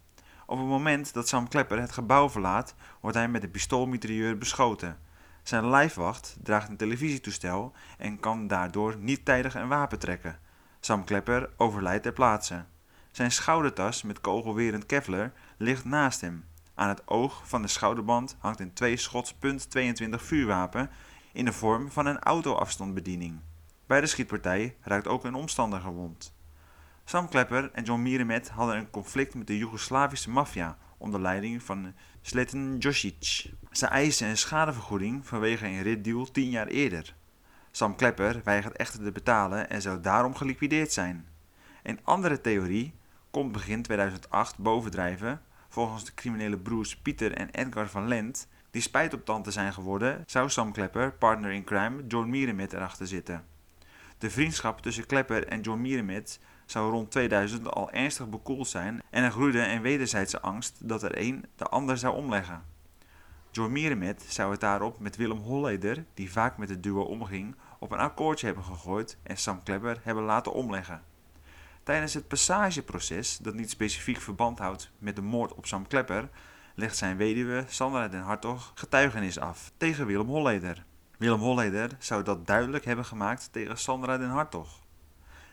Op 0.47 0.59
het 0.59 0.66
moment 0.66 1.12
dat 1.12 1.29
Sam 1.29 1.49
Klepper 1.49 1.81
het 1.81 1.92
gebouw 1.92 2.31
verlaat, 2.31 2.75
wordt 3.01 3.16
hij 3.16 3.29
met 3.29 3.42
een 3.42 3.51
pistoolmitrailleur 3.51 4.38
beschoten. 4.38 4.99
Zijn 5.42 5.68
lijfwacht 5.68 6.37
draagt 6.42 6.68
een 6.68 6.77
televisietoestel 6.77 7.73
en 7.99 8.21
kan 8.21 8.47
daardoor 8.47 8.97
niet 8.99 9.25
tijdig 9.25 9.55
een 9.55 9.68
wapen 9.68 9.99
trekken. 9.99 10.38
Sam 10.81 11.05
Klepper 11.05 11.51
overlijdt 11.57 12.03
ter 12.03 12.12
plaatse. 12.12 12.64
Zijn 13.11 13.33
schoudertas 13.33 14.03
met 14.03 14.21
kogelwerend 14.21 14.87
Kevlar 14.87 15.33
ligt 15.57 15.85
naast 15.85 16.21
hem. 16.21 16.44
Aan 16.79 16.88
het 16.88 17.09
oog 17.09 17.49
van 17.49 17.62
de 17.62 17.69
schouderband 17.69 18.37
hangt 18.38 18.61
een 18.61 18.73
twee 18.73 18.97
schots 18.97 19.35
.22 19.35 20.09
vuurwapen 20.11 20.91
in 21.33 21.45
de 21.45 21.53
vorm 21.53 21.91
van 21.91 22.07
een 22.07 22.19
autoafstandbediening. 22.19 23.41
Bij 23.87 24.01
de 24.01 24.07
schietpartij 24.07 24.77
raakt 24.81 25.07
ook 25.07 25.25
een 25.25 25.35
omstander 25.35 25.81
gewond. 25.81 26.35
Sam 27.05 27.29
Klepper 27.29 27.71
en 27.73 27.85
John 27.85 28.03
Mieremet 28.03 28.49
hadden 28.49 28.77
een 28.77 28.91
conflict 28.91 29.35
met 29.35 29.47
de 29.47 29.59
Joegoslavische 29.59 30.31
maffia 30.31 30.79
onder 30.99 31.21
leiding 31.21 31.62
van 31.62 31.95
Sletten 32.21 32.79
Josic. 32.79 33.51
Ze 33.71 33.87
eisen 33.87 34.29
een 34.29 34.38
schadevergoeding 34.38 35.27
vanwege 35.27 35.67
een 35.67 35.83
ritdeal 35.83 36.31
tien 36.31 36.51
jaar 36.51 36.67
eerder. 36.67 37.14
Sam 37.71 37.97
Klepper 37.97 38.41
weigert 38.45 38.77
echter 38.77 39.03
te 39.03 39.12
betalen 39.12 39.71
en 39.71 39.83
zou 39.83 40.01
daarom 40.01 40.35
geliquideerd 40.35 40.93
zijn. 40.93 41.29
Een 41.83 42.01
andere 42.05 42.41
theorie 42.41 42.95
komt 43.31 43.53
begin 43.53 43.83
2008 43.83 44.59
bovendrijven. 44.59 45.43
Volgens 45.68 46.04
de 46.04 46.14
criminele 46.14 46.59
broers 46.59 46.96
Pieter 46.96 47.33
en 47.33 47.50
Edgar 47.50 47.88
van 47.88 48.09
Lent, 48.09 48.48
die 48.70 48.83
spijt 48.83 49.14
op 49.14 49.24
tante 49.24 49.50
zijn 49.50 49.72
geworden, 49.72 50.22
zou 50.26 50.50
Sam 50.50 50.72
Klepper, 50.72 51.12
partner 51.12 51.50
in 51.50 51.64
crime, 51.64 52.07
John 52.07 52.28
Mierenmet 52.28 52.72
erachter 52.72 53.07
zitten. 53.07 53.44
De 54.18 54.31
vriendschap 54.31 54.81
tussen 54.81 55.07
Klepper 55.07 55.46
en 55.46 55.61
John 55.61 55.81
Mierenmet 55.81 56.40
zou 56.66 56.90
rond 56.90 57.11
2000 57.11 57.70
al 57.70 57.90
ernstig 57.90 58.28
bekoeld 58.28 58.68
zijn 58.68 59.02
en 59.11 59.24
er 59.24 59.31
groeide 59.31 59.66
een 59.66 59.83
wederzijdse 59.83 60.40
angst 60.40 60.88
dat 60.88 61.02
er 61.02 61.18
een 61.18 61.44
de 61.57 61.64
ander 61.64 61.98
zou 61.98 62.16
omleggen. 62.16 62.62
John 63.50 63.72
Mierenmet 63.72 64.22
zou 64.28 64.50
het 64.50 64.61
daarop 64.61 64.98
met 64.98 65.16
Willem 65.16 65.38
Holleder, 65.38 66.04
die 66.14 66.33
vaak 66.33 66.59
met 66.59 66.68
het 66.68 66.83
duo 66.83 67.02
omging, 67.02 67.54
op 67.78 67.92
een 67.92 67.98
akkoordje 67.98 68.46
hebben 68.46 68.64
gegooid 68.64 69.18
en 69.22 69.37
Sam 69.37 69.62
Klepper 69.62 70.00
hebben 70.02 70.24
laten 70.24 70.52
omleggen. 70.52 71.02
Tijdens 71.88 72.14
het 72.14 72.29
passageproces, 72.29 73.38
dat 73.38 73.55
niet 73.55 73.70
specifiek 73.70 74.20
verband 74.20 74.59
houdt 74.59 74.90
met 74.98 75.16
de 75.16 75.22
moord 75.22 75.55
op 75.55 75.66
Sam 75.66 75.87
Klepper, 75.87 76.29
legt 76.74 76.96
zijn 76.96 77.16
weduwe 77.16 77.64
Sandra 77.68 78.09
den 78.09 78.20
Hartog 78.20 78.72
getuigenis 78.74 79.38
af 79.38 79.72
tegen 79.77 80.07
Willem 80.07 80.27
Holleder. 80.27 80.85
Willem 81.18 81.40
Holleder 81.40 81.90
zou 81.98 82.22
dat 82.22 82.46
duidelijk 82.46 82.85
hebben 82.85 83.05
gemaakt 83.05 83.53
tegen 83.53 83.79
Sandra 83.79 84.18
den 84.18 84.29
Hartog. 84.29 84.68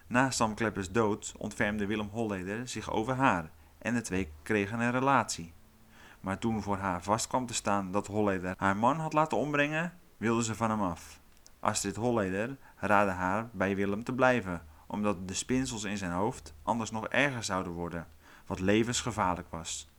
Na 0.08 0.32
Sam 0.32 0.56
Kleppers 0.56 0.92
dood 0.92 1.34
ontfermde 1.38 1.86
Willem 1.86 2.10
Holleder 2.12 2.68
zich 2.68 2.92
over 2.92 3.16
haar 3.16 3.50
en 3.78 3.94
de 3.94 4.02
twee 4.02 4.32
kregen 4.44 4.80
een 4.80 4.92
relatie. 4.92 5.54
Maar 6.20 6.38
toen 6.38 6.62
voor 6.62 6.78
haar 6.78 7.04
vast 7.04 7.28
kwam 7.28 7.46
te 7.46 7.54
staan 7.54 7.92
dat 7.92 8.08
Holleder 8.08 8.54
haar 8.58 8.78
man 8.78 9.00
had 9.00 9.14
laten 9.14 9.38
ombrengen, 9.38 9.94
wilde 10.18 10.44
ze 10.44 10.56
van 10.56 10.70
hem 10.70 10.82
af. 10.82 11.20
Astrid 11.60 11.96
Holleder 11.96 12.58
raadde 12.76 13.12
haar 13.12 13.50
bij 13.52 13.76
Willem 13.76 14.04
te 14.04 14.14
blijven, 14.14 14.62
omdat 14.96 15.28
de 15.28 15.34
spinsels 15.34 15.84
in 15.84 15.98
zijn 15.98 16.12
hoofd 16.12 16.54
anders 16.64 16.92
nog 16.92 17.08
erger 17.08 17.44
zouden 17.44 17.74
worden, 17.74 18.08
wat 18.46 18.60
levensgevaarlijk 18.60 19.50
was. 19.50 19.90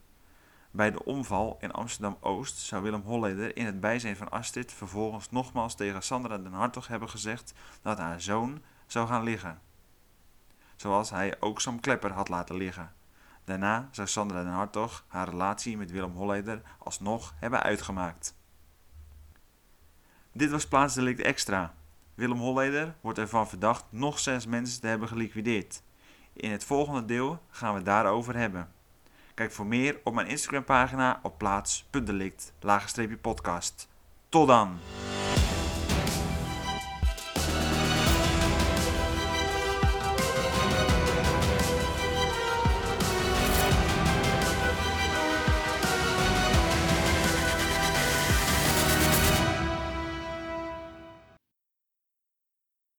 Bij 0.70 0.90
de 0.90 1.04
omval 1.04 1.56
in 1.61 1.72
Amsterdam-Oost 1.72 2.59
zou 2.59 2.82
Willem 2.82 3.00
Holleder 3.00 3.56
in 3.56 3.66
het 3.66 3.80
bijzijn 3.80 4.16
van 4.16 4.28
Astrid 4.28 4.72
vervolgens 4.72 5.30
nogmaals 5.30 5.74
tegen 5.74 6.02
Sandra 6.02 6.38
den 6.38 6.52
Hartog 6.52 6.87
hebben 6.87 7.09
gezegd 7.09 7.54
dat 7.82 7.98
haar 7.98 8.20
zoon 8.20 8.62
zou 8.87 9.09
gaan 9.09 9.22
liggen. 9.22 9.61
Zoals 10.76 11.11
hij 11.11 11.37
ook 11.40 11.61
Sam 11.61 11.80
Klepper 11.80 12.12
had 12.12 12.28
laten 12.28 12.56
liggen. 12.56 12.92
Daarna 13.44 13.88
zou 13.90 14.09
Sandra 14.09 14.42
den 14.42 14.52
Hartog 14.52 15.04
haar 15.09 15.28
relatie 15.28 15.76
met 15.76 15.90
Willem 15.90 16.12
Holleder 16.12 16.62
alsnog 16.78 17.35
hebben 17.38 17.62
uitgemaakt. 17.62 18.35
Dit 20.32 20.50
was 20.50 20.68
plaatsdelict 20.68 21.20
extra. 21.20 21.74
Willem 22.16 22.38
Holleder 22.38 22.94
wordt 23.00 23.18
ervan 23.18 23.48
verdacht 23.48 23.85
nog 23.90 24.18
zes 24.18 24.46
mensen 24.46 24.81
te 24.81 24.87
hebben 24.87 25.09
geliquideerd. 25.09 25.83
In 26.33 26.50
het 26.50 26.64
volgende 26.64 27.05
deel 27.05 27.42
gaan 27.50 27.70
we 27.70 27.76
het 27.76 27.87
daarover 27.87 28.37
hebben. 28.37 28.72
Kijk 29.35 29.52
voor 29.52 29.66
meer 29.66 30.00
op 30.05 30.14
mijn 30.14 30.26
Instagram 30.26 30.64
pagina 30.64 31.20
op 31.22 31.38
plaats.delict 31.38 32.52
podcast. 33.20 33.88
Tot 34.29 34.46
dan! 34.46 34.79